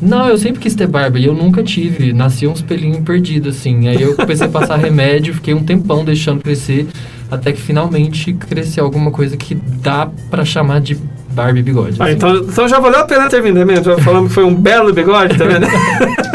[0.01, 2.13] Não, eu sempre quis ter barba e eu nunca tive.
[2.13, 3.89] Nasci uns pelinhos perdidos, assim.
[3.89, 6.87] Aí eu comecei a passar remédio, fiquei um tempão deixando crescer,
[7.31, 10.97] até que finalmente cresceu alguma coisa que dá pra chamar de
[11.35, 11.97] barba e bigode.
[12.01, 12.15] Ah, assim.
[12.15, 13.65] então, então já valeu a pena ter vindo, né?
[13.65, 13.85] mesmo?
[13.85, 15.67] Já falamos que foi um belo bigode, tá vendo?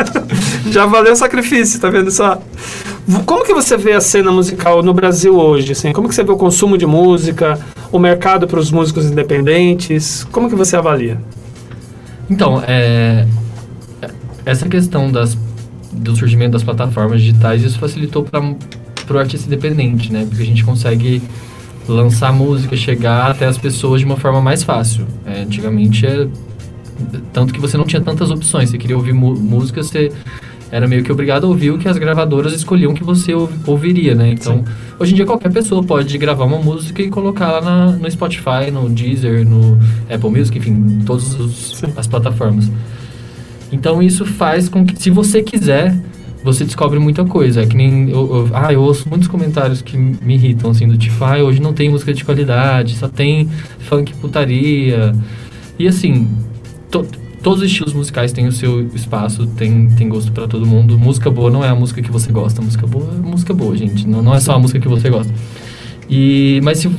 [0.71, 2.39] já valeu o sacrifício, tá vendo só?
[3.25, 5.71] Como que você vê a cena musical no Brasil hoje?
[5.71, 5.91] Assim?
[5.91, 7.57] Como que você vê o consumo de música,
[7.91, 10.25] o mercado para os músicos independentes?
[10.31, 11.19] Como que você avalia?
[12.29, 13.25] Então, é,
[14.45, 15.35] essa questão das,
[15.91, 20.27] do surgimento das plataformas digitais, isso facilitou para o artista independente, né?
[20.29, 21.23] Porque a gente consegue
[21.93, 25.05] lançar música, chegar até as pessoas de uma forma mais fácil.
[25.25, 26.27] É, antigamente, é,
[27.33, 28.69] tanto que você não tinha tantas opções.
[28.69, 30.11] Você queria ouvir música, você
[30.71, 34.13] era meio que obrigado a ouvir o que as gravadoras escolhiam que você ou- ouviria,
[34.13, 34.31] né?
[34.31, 34.63] Então,
[34.99, 38.87] hoje em dia qualquer pessoa pode gravar uma música e colocar lá no Spotify, no
[38.87, 39.79] Deezer, no
[40.13, 41.87] Apple Music, enfim, todas Sim.
[41.97, 42.69] as plataformas.
[43.71, 45.95] Então isso faz com que, se você quiser,
[46.43, 47.61] você descobre muita coisa.
[47.61, 48.09] É que nem.
[48.09, 51.61] Eu, eu- ah, eu ouço muitos comentários que me irritam, assim, do tipo, ah, hoje
[51.61, 55.13] não tem música de qualidade, só tem funk putaria.
[55.77, 56.27] E assim,
[56.91, 57.05] to-
[57.43, 60.97] todos os estilos musicais têm o seu espaço, tem, tem gosto pra todo mundo.
[60.97, 64.07] Música boa não é a música que você gosta, música boa é música boa, gente.
[64.07, 65.33] Não, não é só a música que você gosta.
[66.09, 66.89] E, mas se.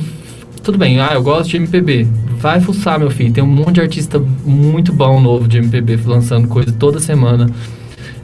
[0.63, 2.07] Tudo bem, ah, eu gosto de MPB.
[2.37, 3.33] Vai fuçar, meu filho.
[3.33, 7.49] Tem um monte de artista muito bom novo de MPB lançando coisa toda semana.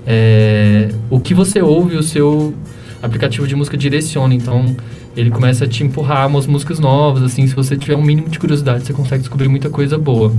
[0.09, 2.55] É, o que você ouve, o seu
[3.03, 4.33] aplicativo de música direciona.
[4.33, 4.75] Então,
[5.15, 8.39] ele começa a te empurrar umas músicas novas, assim, se você tiver um mínimo de
[8.39, 10.31] curiosidade, você consegue descobrir muita coisa boa.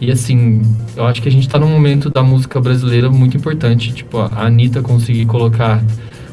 [0.00, 0.62] E assim,
[0.94, 4.46] eu acho que a gente tá num momento da música brasileira muito importante, tipo, a
[4.46, 5.82] Anitta conseguir colocar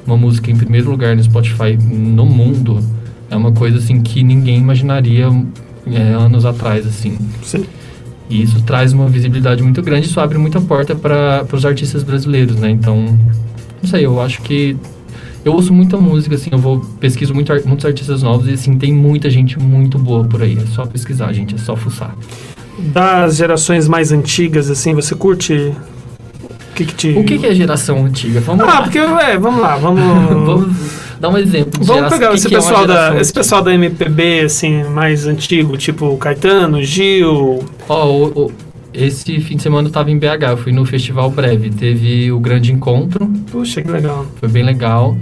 [0.05, 2.83] uma música em primeiro lugar no Spotify no mundo,
[3.29, 5.27] é uma coisa assim que ninguém imaginaria
[5.87, 7.17] é, anos atrás, assim.
[7.41, 7.65] Sim.
[8.29, 12.55] E isso traz uma visibilidade muito grande, isso abre muita porta para os artistas brasileiros,
[12.55, 12.69] né?
[12.69, 13.17] Então,
[13.81, 14.77] não sei, eu acho que
[15.45, 18.93] eu ouço muita música, assim, eu vou pesquiso muito, muitos artistas novos e assim tem
[18.93, 20.57] muita gente muito boa por aí.
[20.57, 22.15] É só pesquisar, gente, é só fuçar.
[22.79, 25.53] Das gerações mais antigas, assim, você curte.
[25.53, 27.09] O que, que te.
[27.09, 28.39] O que, que é geração antiga?
[28.39, 28.81] Vamos Ah, lá.
[28.83, 30.01] porque, é, vamos lá, vamos.
[30.33, 31.83] Vamos dar um exemplo.
[31.83, 35.25] Vamos pegar que esse que é pessoal, da, geração esse pessoal da MPB, assim, mais
[35.25, 37.63] antigo, tipo Caetano, Gil.
[37.87, 38.51] Ó, o- o-
[38.93, 41.69] esse fim de semana eu tava em BH, eu fui no Festival Breve.
[41.71, 44.25] Teve o grande encontro, Puxa, que legal.
[44.35, 45.17] foi bem legal.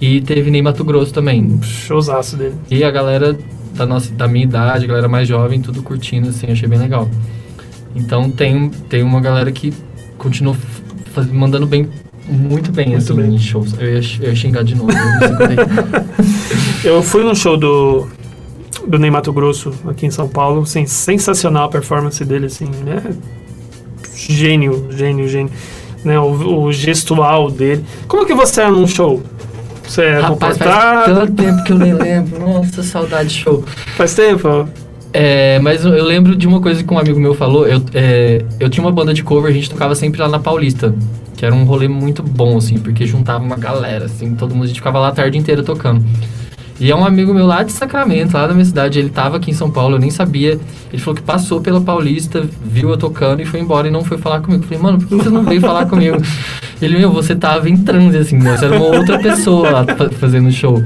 [0.00, 1.60] E teve Ney Mato Grosso também.
[1.62, 2.54] Showzaço dele.
[2.70, 3.38] E a galera
[3.74, 7.08] da, nossa, da minha idade, a galera mais jovem, tudo curtindo, assim, achei bem legal.
[7.94, 9.72] Então tem, tem uma galera que
[11.14, 11.86] faz- mandando bem,
[12.28, 13.34] muito bem, Muito assim, bem.
[13.34, 13.74] em shows.
[13.78, 14.90] Eu ia, eu ia xingar de novo,
[16.84, 16.92] eu.
[16.96, 18.06] Eu fui num show do,
[18.86, 20.62] do Ney Mato Grosso aqui em São Paulo.
[20.62, 23.02] Assim, sensacional a performance dele, assim, né?
[24.14, 25.50] Gênio, gênio, gênio.
[26.04, 26.18] Né?
[26.18, 27.84] O, o gestual dele.
[28.08, 29.22] Como que você é num show?
[29.86, 31.14] Você é Rapaz, faz comportado?
[31.14, 32.40] tanto tempo que eu nem lembro.
[32.40, 33.64] Nossa, saudade de show.
[33.96, 34.68] Faz tempo?
[35.12, 37.66] É, mas eu- eu lembro de uma coisa que um amigo meu falou.
[37.66, 40.94] Eu, é, eu tinha uma banda de cover, a gente tocava sempre lá na Paulista.
[41.42, 44.66] Que era um rolê muito bom, assim, porque juntava uma galera, assim, todo mundo, a
[44.68, 46.00] gente ficava lá a tarde inteira tocando.
[46.78, 49.50] E é um amigo meu lá de Sacramento, lá da minha cidade, ele tava aqui
[49.50, 50.56] em São Paulo, eu nem sabia.
[50.92, 54.18] Ele falou que passou pela Paulista, viu eu tocando e foi embora e não foi
[54.18, 54.62] falar comigo.
[54.62, 56.22] Eu falei, mano, por que você não veio falar comigo?
[56.80, 58.56] Ele, meu, você tava em transe, assim, né?
[58.56, 60.80] Você era uma outra pessoa lá fa- fazendo show.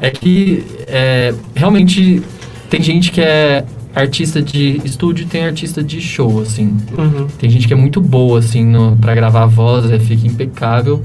[0.00, 2.20] É que, é, realmente,
[2.68, 3.64] tem gente que é
[3.94, 6.76] artista de estúdio tem artista de show, assim.
[6.96, 7.26] Uhum.
[7.38, 11.02] Tem gente que é muito boa, assim, no, pra gravar a voz, é, fica impecável,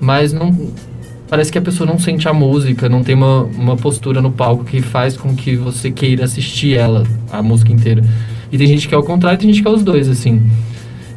[0.00, 0.70] mas não.
[1.28, 4.64] Parece que a pessoa não sente a música, não tem uma, uma postura no palco
[4.64, 8.04] que faz com que você queira assistir ela, a música inteira.
[8.50, 10.42] E tem gente que é o contrário, tem gente que é os dois, assim.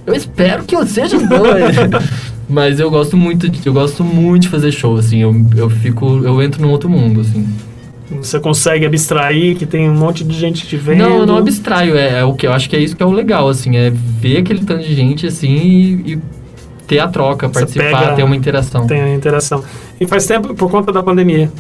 [0.06, 1.76] Eu espero que eu seja os dois.
[2.48, 5.18] Mas eu gosto muito de, eu gosto muito de fazer show, assim.
[5.18, 7.46] Eu, eu fico, eu entro num outro mundo, assim.
[8.12, 11.00] Você consegue abstrair que tem um monte de gente te vendo.
[11.00, 13.06] Não, eu não abstraio, é, é o que eu acho que é isso que é
[13.06, 16.20] o legal, assim, é ver aquele tanto de gente assim e, e
[16.86, 18.86] ter a troca, Você participar, pega- ter uma interação.
[18.86, 19.64] Tem a interação.
[20.00, 21.52] E faz tempo por conta da pandemia.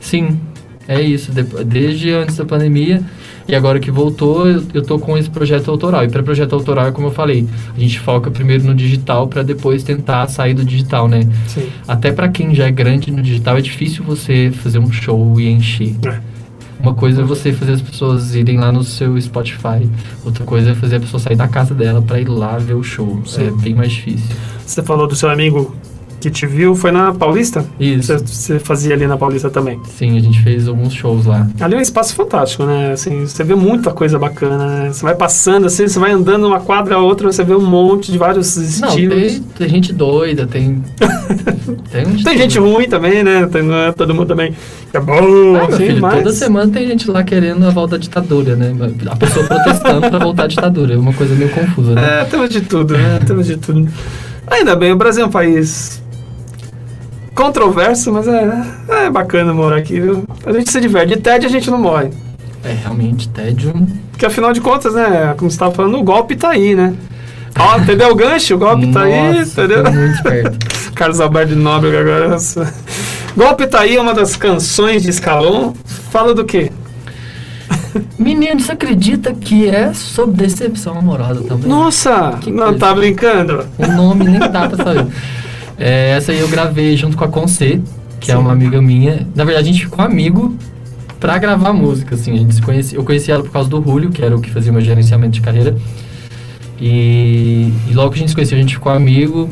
[0.00, 0.40] Sim,
[0.88, 1.30] é isso.
[1.30, 3.00] de- Desde antes da pandemia
[3.46, 6.04] e agora que voltou, eu, eu tô com esse projeto autoral.
[6.04, 9.82] E para projeto autoral, como eu falei, a gente foca primeiro no digital para depois
[9.82, 11.20] tentar sair do digital, né?
[11.46, 11.68] Sim.
[11.86, 15.48] Até para quem já é grande no digital, é difícil você fazer um show e
[15.48, 15.94] encher.
[16.06, 16.32] É.
[16.80, 19.88] Uma coisa é você fazer as pessoas irem lá no seu Spotify.
[20.24, 22.82] Outra coisa é fazer a pessoa sair da casa dela para ir lá ver o
[22.82, 23.22] show.
[23.24, 23.46] Sim.
[23.46, 24.34] É bem mais difícil.
[24.66, 25.76] Você falou do seu amigo
[26.22, 27.64] que te viu, foi na Paulista?
[27.80, 28.16] Isso.
[28.16, 29.80] Você, você fazia ali na Paulista também.
[29.98, 31.48] Sim, a gente fez alguns shows lá.
[31.60, 32.92] Ali é um espaço fantástico, né?
[32.92, 34.92] Assim, você vê muita coisa bacana, né?
[34.92, 38.12] Você vai passando, assim, você vai andando uma quadra a outra, você vê um monte
[38.12, 39.32] de vários Não, estilos.
[39.32, 40.80] tem, tem gente doida, tem.
[41.90, 43.46] tem, um de Tem gente ruim também, né?
[43.46, 44.54] Tem, não é todo mundo também
[44.92, 46.18] é bom, Ah, assim, filho, mas...
[46.18, 48.72] toda semana tem gente lá querendo a volta da ditadura, né?
[49.10, 50.94] A pessoa protestando pra voltar à ditadura.
[50.94, 52.20] É uma coisa meio confusa, né?
[52.20, 53.18] É, temos de tudo, né?
[53.26, 53.88] temos de tudo.
[54.46, 56.01] Ainda bem, o Brasil é um país
[57.34, 60.24] controverso, mas é, é bacana morar aqui, viu?
[60.44, 61.14] A gente se diverte.
[61.14, 62.10] De tédio a gente não morre.
[62.64, 63.72] É, realmente, tédio.
[64.10, 65.34] Porque afinal de contas, né?
[65.36, 66.94] Como você estava falando, o golpe tá aí, né?
[67.58, 68.54] Ó, entendeu o gancho?
[68.54, 69.82] O golpe tá aí, entendeu?
[69.84, 70.58] muito esperto.
[70.94, 72.36] Carlos Alberto de Nóbrega agora.
[73.36, 75.72] Golpe tá aí é uma das canções de Escalon.
[76.10, 76.70] Fala do quê?
[78.18, 81.68] Menino, você acredita que é sobre decepção amorosa também?
[81.68, 82.38] Nossa!
[82.40, 82.78] Que não coisa.
[82.78, 83.66] tá brincando?
[83.78, 85.06] O nome nem dá pra saber.
[85.82, 87.82] É, essa aí eu gravei junto com a Conce,
[88.20, 88.40] que é Sim.
[88.40, 89.26] uma amiga minha.
[89.34, 90.56] Na verdade, a gente ficou amigo
[91.18, 92.34] pra gravar música, assim.
[92.34, 94.48] A gente se conhecia, eu conheci ela por causa do Julio, que era o que
[94.48, 95.76] fazia o meu gerenciamento de carreira.
[96.80, 99.50] E, e logo que a gente se conheceu, a gente ficou amigo.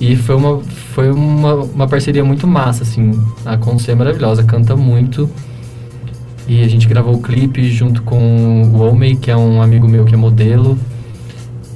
[0.00, 0.60] E foi uma,
[0.94, 3.20] foi uma, uma parceria muito massa, assim.
[3.44, 5.28] A Conce é maravilhosa, canta muito.
[6.46, 10.04] E a gente gravou o clipe junto com o Homem, que é um amigo meu
[10.04, 10.78] que é modelo.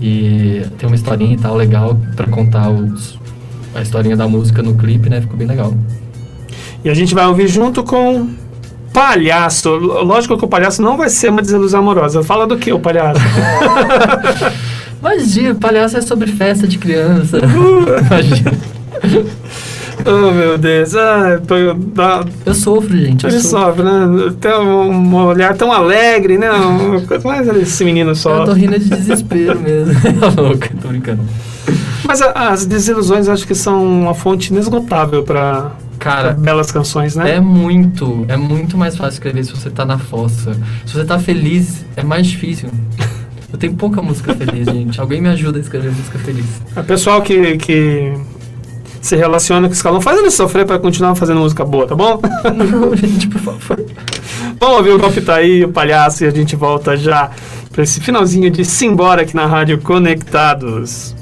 [0.01, 3.19] E tem uma historinha e tal legal pra contar os,
[3.75, 5.21] a historinha da música no clipe, né?
[5.21, 5.75] Ficou bem legal.
[6.85, 8.29] E a gente vai ouvir junto com
[8.93, 9.71] Palhaço.
[9.71, 12.23] Lógico que o palhaço não vai ser uma desilusão amorosa.
[12.23, 13.21] Fala do que o palhaço?
[15.01, 17.39] Imagina, palhaço é sobre festa de criança.
[18.07, 18.53] Imagina.
[20.07, 20.95] Oh, meu Deus.
[20.95, 23.25] Ah, tô- dá- Eu sofro, gente.
[23.25, 23.77] Eu ele sofro.
[23.77, 24.35] sofre, né?
[24.41, 26.51] Tem um olhar tão alegre, né?
[26.51, 28.45] Uma coisa mais esse menino Eu tô só.
[28.53, 29.93] rindo de desespero mesmo.
[30.21, 31.23] Tá louco, tô brincando.
[32.05, 37.37] Mas a- as desilusões acho que são uma fonte inesgotável para Cara, belas canções, né?
[37.37, 40.57] é muito, é muito mais fácil escrever se você tá na fossa.
[40.85, 42.69] Se você tá feliz, é mais difícil.
[43.53, 45.01] Eu tenho pouca música feliz, gente.
[45.01, 46.47] Alguém me ajuda a escrever música feliz.
[46.77, 48.13] O pessoal que, que
[49.03, 52.23] se relaciona com esse calão, faz ele sofrer para continuar fazendo música boa, tá bom?
[52.55, 53.85] Não, gente, por favor.
[54.61, 57.31] Vamos ouvir o golpe tá aí, o palhaço, e a gente volta já
[57.73, 61.17] para esse finalzinho de Simbora aqui na Rádio Conectados.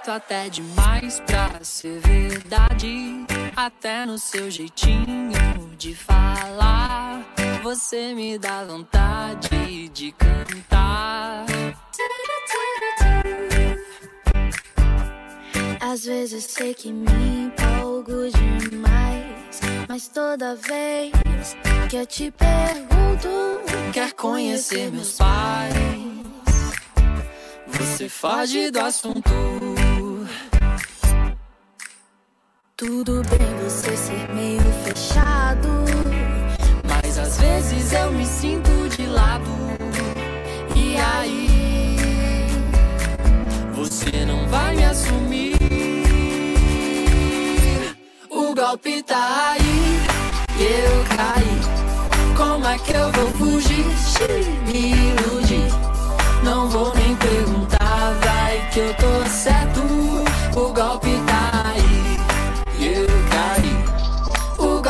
[0.00, 3.26] Perfeito até demais pra ser verdade.
[3.54, 5.30] Até no seu jeitinho
[5.76, 7.22] de falar.
[7.62, 11.44] Você me dá vontade de cantar.
[15.80, 21.12] Às vezes sei que me empolgo demais, mas toda vez
[21.90, 23.28] que eu te pergunto,
[23.92, 25.74] Quer conhecer meus pais?
[27.66, 29.69] Você foge do assunto.
[32.80, 35.68] Tudo bem você ser meio fechado.
[36.82, 39.50] Mas às vezes eu me sinto de lado.
[40.74, 42.46] E aí?
[43.74, 45.56] Você não vai me assumir.
[48.30, 50.00] O golpe tá aí
[50.58, 52.34] e eu caí.
[52.34, 53.84] Como é que eu vou fugir?
[54.66, 55.70] Me iludir.
[56.42, 59.80] Não vou nem perguntar, vai que eu tô certo.
[60.56, 61.49] O golpe tá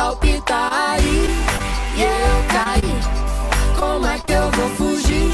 [0.01, 1.29] O golpe tá aí
[1.95, 2.81] e eu caí.
[3.79, 5.29] Como é que eu vou fugir?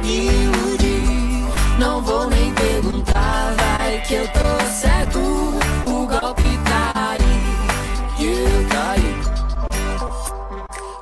[0.00, 1.80] Me iludir.
[1.80, 5.18] Não vou nem perguntar, vai que eu tô certo.
[5.18, 7.18] O golpe tá aí
[8.20, 9.18] e eu caí.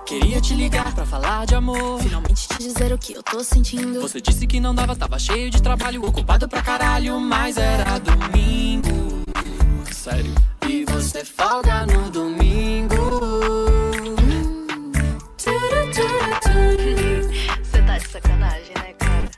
[0.06, 2.00] Queria te ligar pra falar de amor.
[2.00, 4.00] Finalmente te dizer o que eu tô sentindo.
[4.00, 9.22] Você disse que não dava, tava cheio de trabalho, ocupado pra caralho, mas era domingo.
[9.92, 10.34] Sério?
[10.66, 12.35] E você folga no domingo.
[17.62, 19.28] Você tá de sacanagem, né, cara?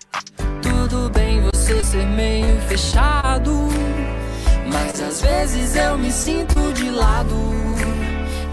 [0.62, 3.68] Tudo bem você ser meio fechado,
[4.72, 7.34] mas às vezes eu me sinto de lado.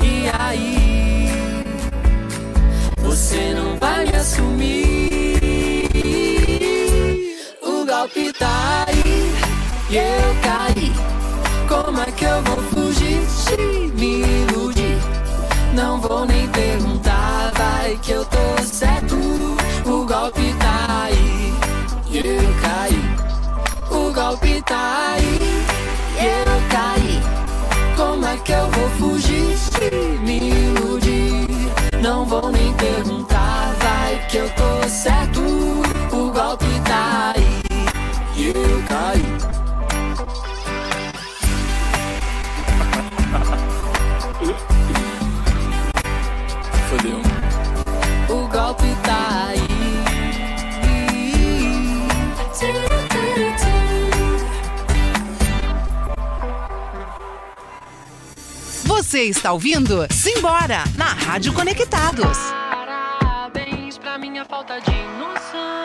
[0.01, 1.29] E aí,
[2.97, 5.45] você não vai me assumir.
[7.61, 9.31] O golpe tá aí
[9.91, 11.14] e eu caí.
[11.67, 13.21] Como é que eu vou fugir?
[13.95, 14.97] Me iludir.
[15.73, 19.15] Não vou nem perguntar, vai que eu tô certo.
[19.85, 21.53] O golpe tá aí
[22.09, 23.15] e eu caí.
[23.89, 25.39] O golpe tá aí
[26.19, 27.21] e eu caí.
[27.95, 29.57] Como é que eu vou fugir?
[30.21, 31.47] Me iludir.
[32.01, 35.41] Não vou nem perguntar, vai que eu tô certo.
[36.11, 37.63] O golpe tá aí
[38.37, 39.64] e eu caí.
[46.95, 47.19] Fodeu.
[48.29, 49.59] O golpe tá aí.
[58.85, 62.37] Você está ouvindo Simbora na Rádio Conectados.
[62.69, 65.83] Parabéns pra minha falta de noção.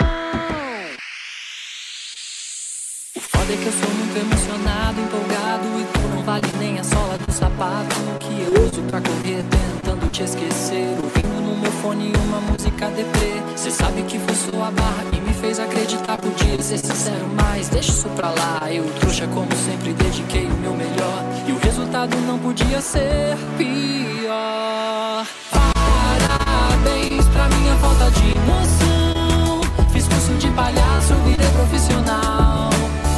[3.16, 6.84] O foda é que eu sou muito emocionado, empolgado e tu não vale nem a
[6.84, 10.94] sola sapato que eu uso pra correr tentando te esquecer.
[11.02, 13.32] Ouvindo no meu fone uma música deprê.
[13.56, 16.18] Cê sabe que forçou a barra e me fez acreditar.
[16.18, 18.70] Podia ser sincero, mas deixa isso pra lá.
[18.70, 21.24] Eu, trouxa, como sempre, dediquei o meu melhor.
[21.48, 25.26] E o resultado não podia ser pior.
[25.50, 29.62] Parabéns pra minha falta de noção.
[29.92, 32.68] Fiz curso de palhaço, virei profissional.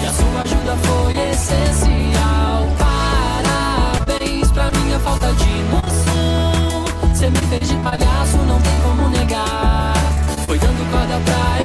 [0.00, 2.81] E a sua ajuda foi essencial.
[5.12, 6.84] Falta de noção.
[7.12, 9.92] Você me fez de palhaço, não tem como negar.
[10.46, 11.61] Foi dando corda pra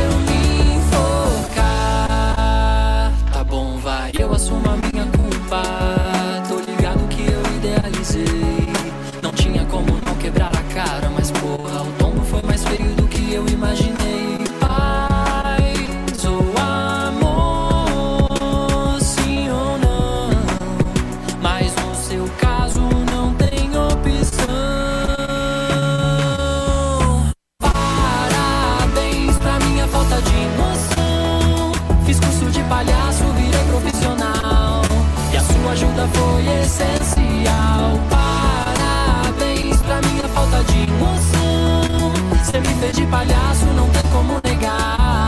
[43.10, 45.28] palhaço, não tem como negar.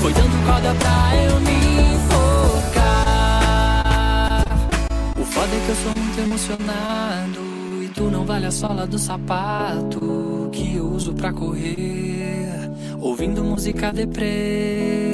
[0.00, 3.24] Foi dando corda pra eu me enfocar.
[5.18, 7.40] O foda é que eu sou muito emocionado.
[7.82, 12.70] E tu não vale a sola do sapato que eu uso pra correr.
[13.00, 15.09] Ouvindo música deprê.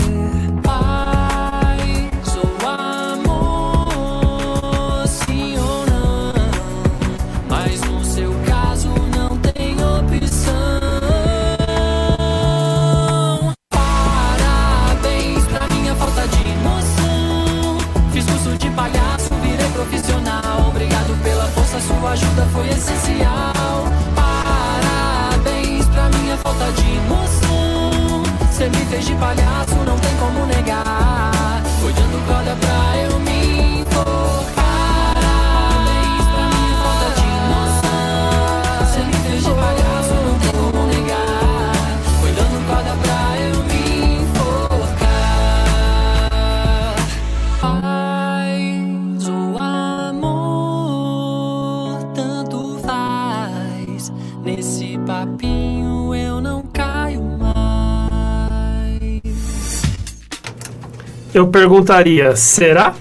[61.37, 62.95] Eu perguntaria, será?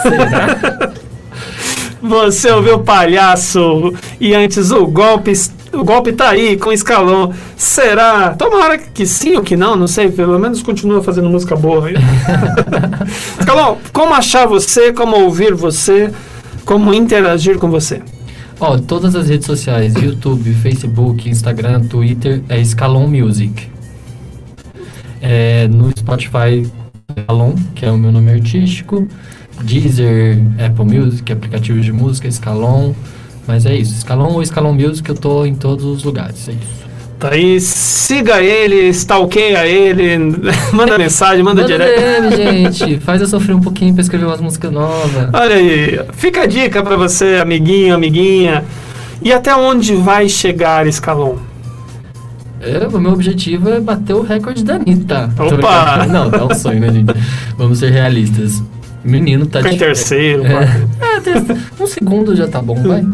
[0.00, 0.92] Será?
[2.00, 5.32] Você ouviu palhaço e antes o golpe,
[5.72, 7.34] o golpe tá aí com escalão.
[7.56, 8.36] Será?
[8.36, 10.12] Tomara que sim ou que não, não sei.
[10.12, 11.88] Pelo menos continua fazendo música boa.
[11.88, 11.94] aí.
[13.40, 16.12] escalão, como achar você, como ouvir você,
[16.64, 18.00] como interagir com você?
[18.60, 23.68] Ó, todas as redes sociais, YouTube, Facebook, Instagram, Twitter, é Escalon Music.
[25.20, 26.64] É, no Spotify,
[27.16, 29.08] Escalon, que é o meu nome artístico.
[29.62, 32.92] Deezer, Apple Music, aplicativos de música, Escalon.
[33.46, 36.86] Mas é isso, Escalon ou Escalon Music, eu tô em todos os lugares, é isso.
[37.18, 40.18] Tá aí, siga ele, stalkeia ele,
[40.74, 42.36] manda mensagem, manda, Manda direto.
[42.36, 42.98] DM, gente.
[43.00, 45.30] Faz eu sofrer um pouquinho pra escrever umas músicas novas.
[45.32, 48.62] Olha aí, fica a dica pra você, amiguinho, amiguinha.
[49.22, 51.36] E até onde vai chegar Escalon?
[52.66, 55.30] É, o meu objetivo é bater o recorde da Anitta.
[55.38, 56.06] Opa!
[56.06, 57.12] Não, é um sonho, né, gente?
[57.56, 58.62] Vamos ser realistas.
[59.04, 63.06] Menino tá Fica em de- terceiro, É, é, um segundo já tá bom, vai.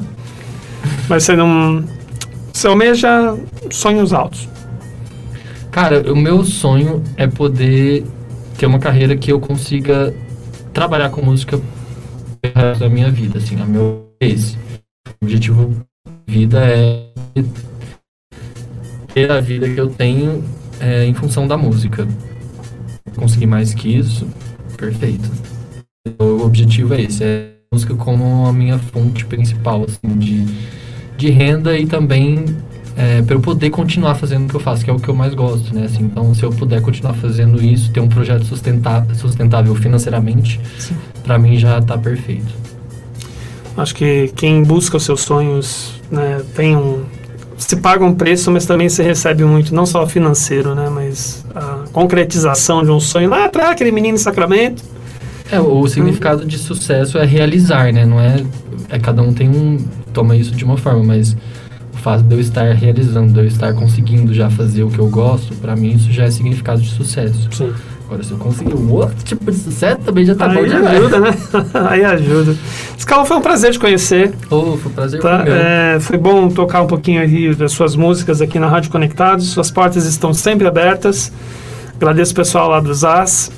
[1.09, 1.85] Mas você não.
[2.53, 3.37] Você almeja
[3.71, 4.49] sonhos altos.
[5.71, 8.05] Cara, o meu sonho é poder
[8.57, 10.15] ter uma carreira que eu consiga
[10.73, 11.61] trabalhar com música
[12.79, 14.57] da minha vida, assim, a meu esse.
[15.21, 15.75] O objetivo
[16.07, 17.05] da vida é
[19.15, 20.45] ter a vida que eu tenho
[20.81, 22.07] é, em função da música.
[23.17, 24.27] Conseguir mais que isso,
[24.77, 25.31] perfeito.
[26.19, 30.47] O objetivo é esse, é a música como a minha fonte principal, assim, de,
[31.17, 32.45] de renda e também
[32.97, 35.15] é, para eu poder continuar fazendo o que eu faço, que é o que eu
[35.15, 35.85] mais gosto, né?
[35.85, 40.61] Assim, então, se eu puder continuar fazendo isso, ter um projeto sustentável, sustentável financeiramente,
[41.23, 42.53] para mim já tá perfeito.
[43.77, 47.05] Acho que quem busca os seus sonhos né, tem um.
[47.67, 50.89] Se paga um preço, mas também se recebe muito, não só financeiro, né?
[50.91, 53.31] Mas a concretização de um sonho.
[53.31, 54.83] Lá atrás, aquele menino em Sacramento.
[55.51, 58.05] É, o significado de sucesso é realizar, né?
[58.05, 58.45] Não é,
[58.89, 59.79] é cada um tem um
[60.13, 61.37] toma isso de uma forma, mas
[61.93, 65.09] o fato de eu estar realizando, de eu estar conseguindo já fazer o que eu
[65.09, 67.49] gosto, para mim isso já é significado de sucesso.
[67.53, 67.73] Sim.
[68.07, 70.87] Agora, se eu conseguir um outro tipo de sucesso, também já tá bom Aí demais.
[70.99, 71.31] ajuda, né?
[71.89, 72.57] Aí ajuda.
[72.99, 74.33] Escala, foi um prazer te conhecer.
[74.51, 75.45] Oh, foi um prazer Tá?
[75.47, 79.49] É, foi bom tocar um pouquinho aí das suas músicas aqui na Rádio Conectados.
[79.49, 81.33] Suas portas estão sempre abertas.
[81.97, 83.51] Agradeço o pessoal lá do ZAS,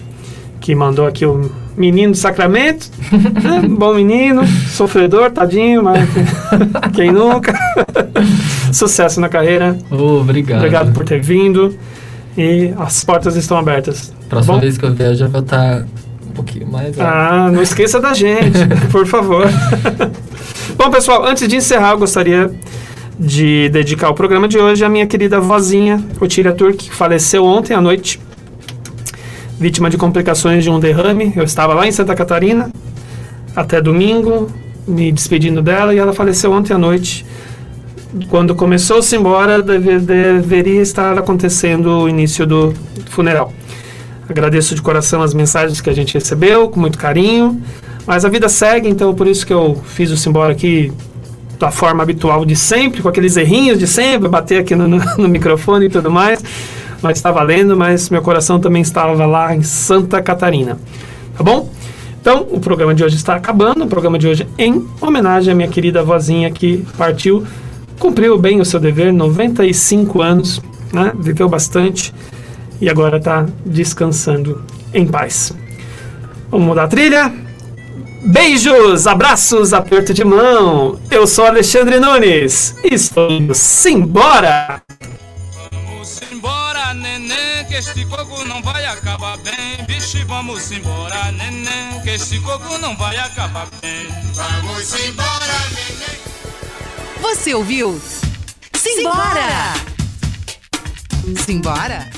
[0.60, 2.88] que mandou aqui o menino do Sacramento.
[3.10, 3.62] né?
[3.68, 6.08] Bom menino, sofredor, tadinho, mas
[6.94, 7.52] quem nunca.
[8.72, 9.76] Sucesso na carreira.
[9.90, 10.58] Oh, obrigado.
[10.58, 11.76] Obrigado por ter vindo.
[12.36, 14.08] E as portas estão abertas.
[14.08, 14.60] Tá Próxima bom?
[14.60, 15.82] vez que eu vier, já vou estar
[16.26, 16.98] um pouquinho mais.
[16.98, 17.02] alto.
[17.02, 18.58] Ah, não esqueça da gente,
[18.90, 19.46] por favor.
[20.76, 22.50] Bom, pessoal, antes de encerrar, eu gostaria
[23.18, 27.72] de dedicar o programa de hoje à minha querida vozinha, Otília Turk, que faleceu ontem
[27.72, 28.20] à noite,
[29.58, 31.32] vítima de complicações de um derrame.
[31.36, 32.70] Eu estava lá em Santa Catarina
[33.54, 34.50] até domingo,
[34.86, 37.24] me despedindo dela, e ela faleceu ontem à noite.
[38.28, 42.72] Quando começou-se embora, deve- deveria estar acontecendo o início do
[43.10, 43.52] funeral.
[44.28, 47.60] Agradeço de coração as mensagens que a gente recebeu, com muito carinho.
[48.06, 50.92] Mas a vida segue, então por isso que eu fiz o Simbora aqui
[51.58, 55.28] da forma habitual de sempre, com aqueles errinhos de sempre, bater aqui no, no- no
[55.28, 56.42] microfone e tudo mais.
[57.02, 60.78] Mas está valendo, mas meu coração também estava lá em Santa Catarina.
[61.36, 61.68] Tá bom?
[62.20, 63.84] Então, o programa de hoje está acabando.
[63.84, 67.44] O programa de hoje em homenagem à minha querida vozinha que partiu,
[67.98, 70.60] cumpriu bem o seu dever, 95 anos.
[70.92, 71.12] né?
[71.18, 72.12] Viveu bastante
[72.80, 75.52] e agora está descansando em paz.
[76.50, 77.32] Vamos mudar a trilha?
[78.26, 80.98] Beijos, abraços, aperto de mão.
[81.10, 82.74] Eu sou Alexandre Nunes.
[82.84, 84.82] e Estou indo simbora.
[85.72, 89.84] Vamos embora, neném, que este coco não vai acabar bem.
[89.86, 94.06] Bicho, vamos embora, neném, que este coco não vai acabar bem.
[94.32, 96.33] Vamos embora, neném.
[97.24, 97.98] Você ouviu?
[98.74, 99.72] Simbora!
[101.42, 102.14] Simbora?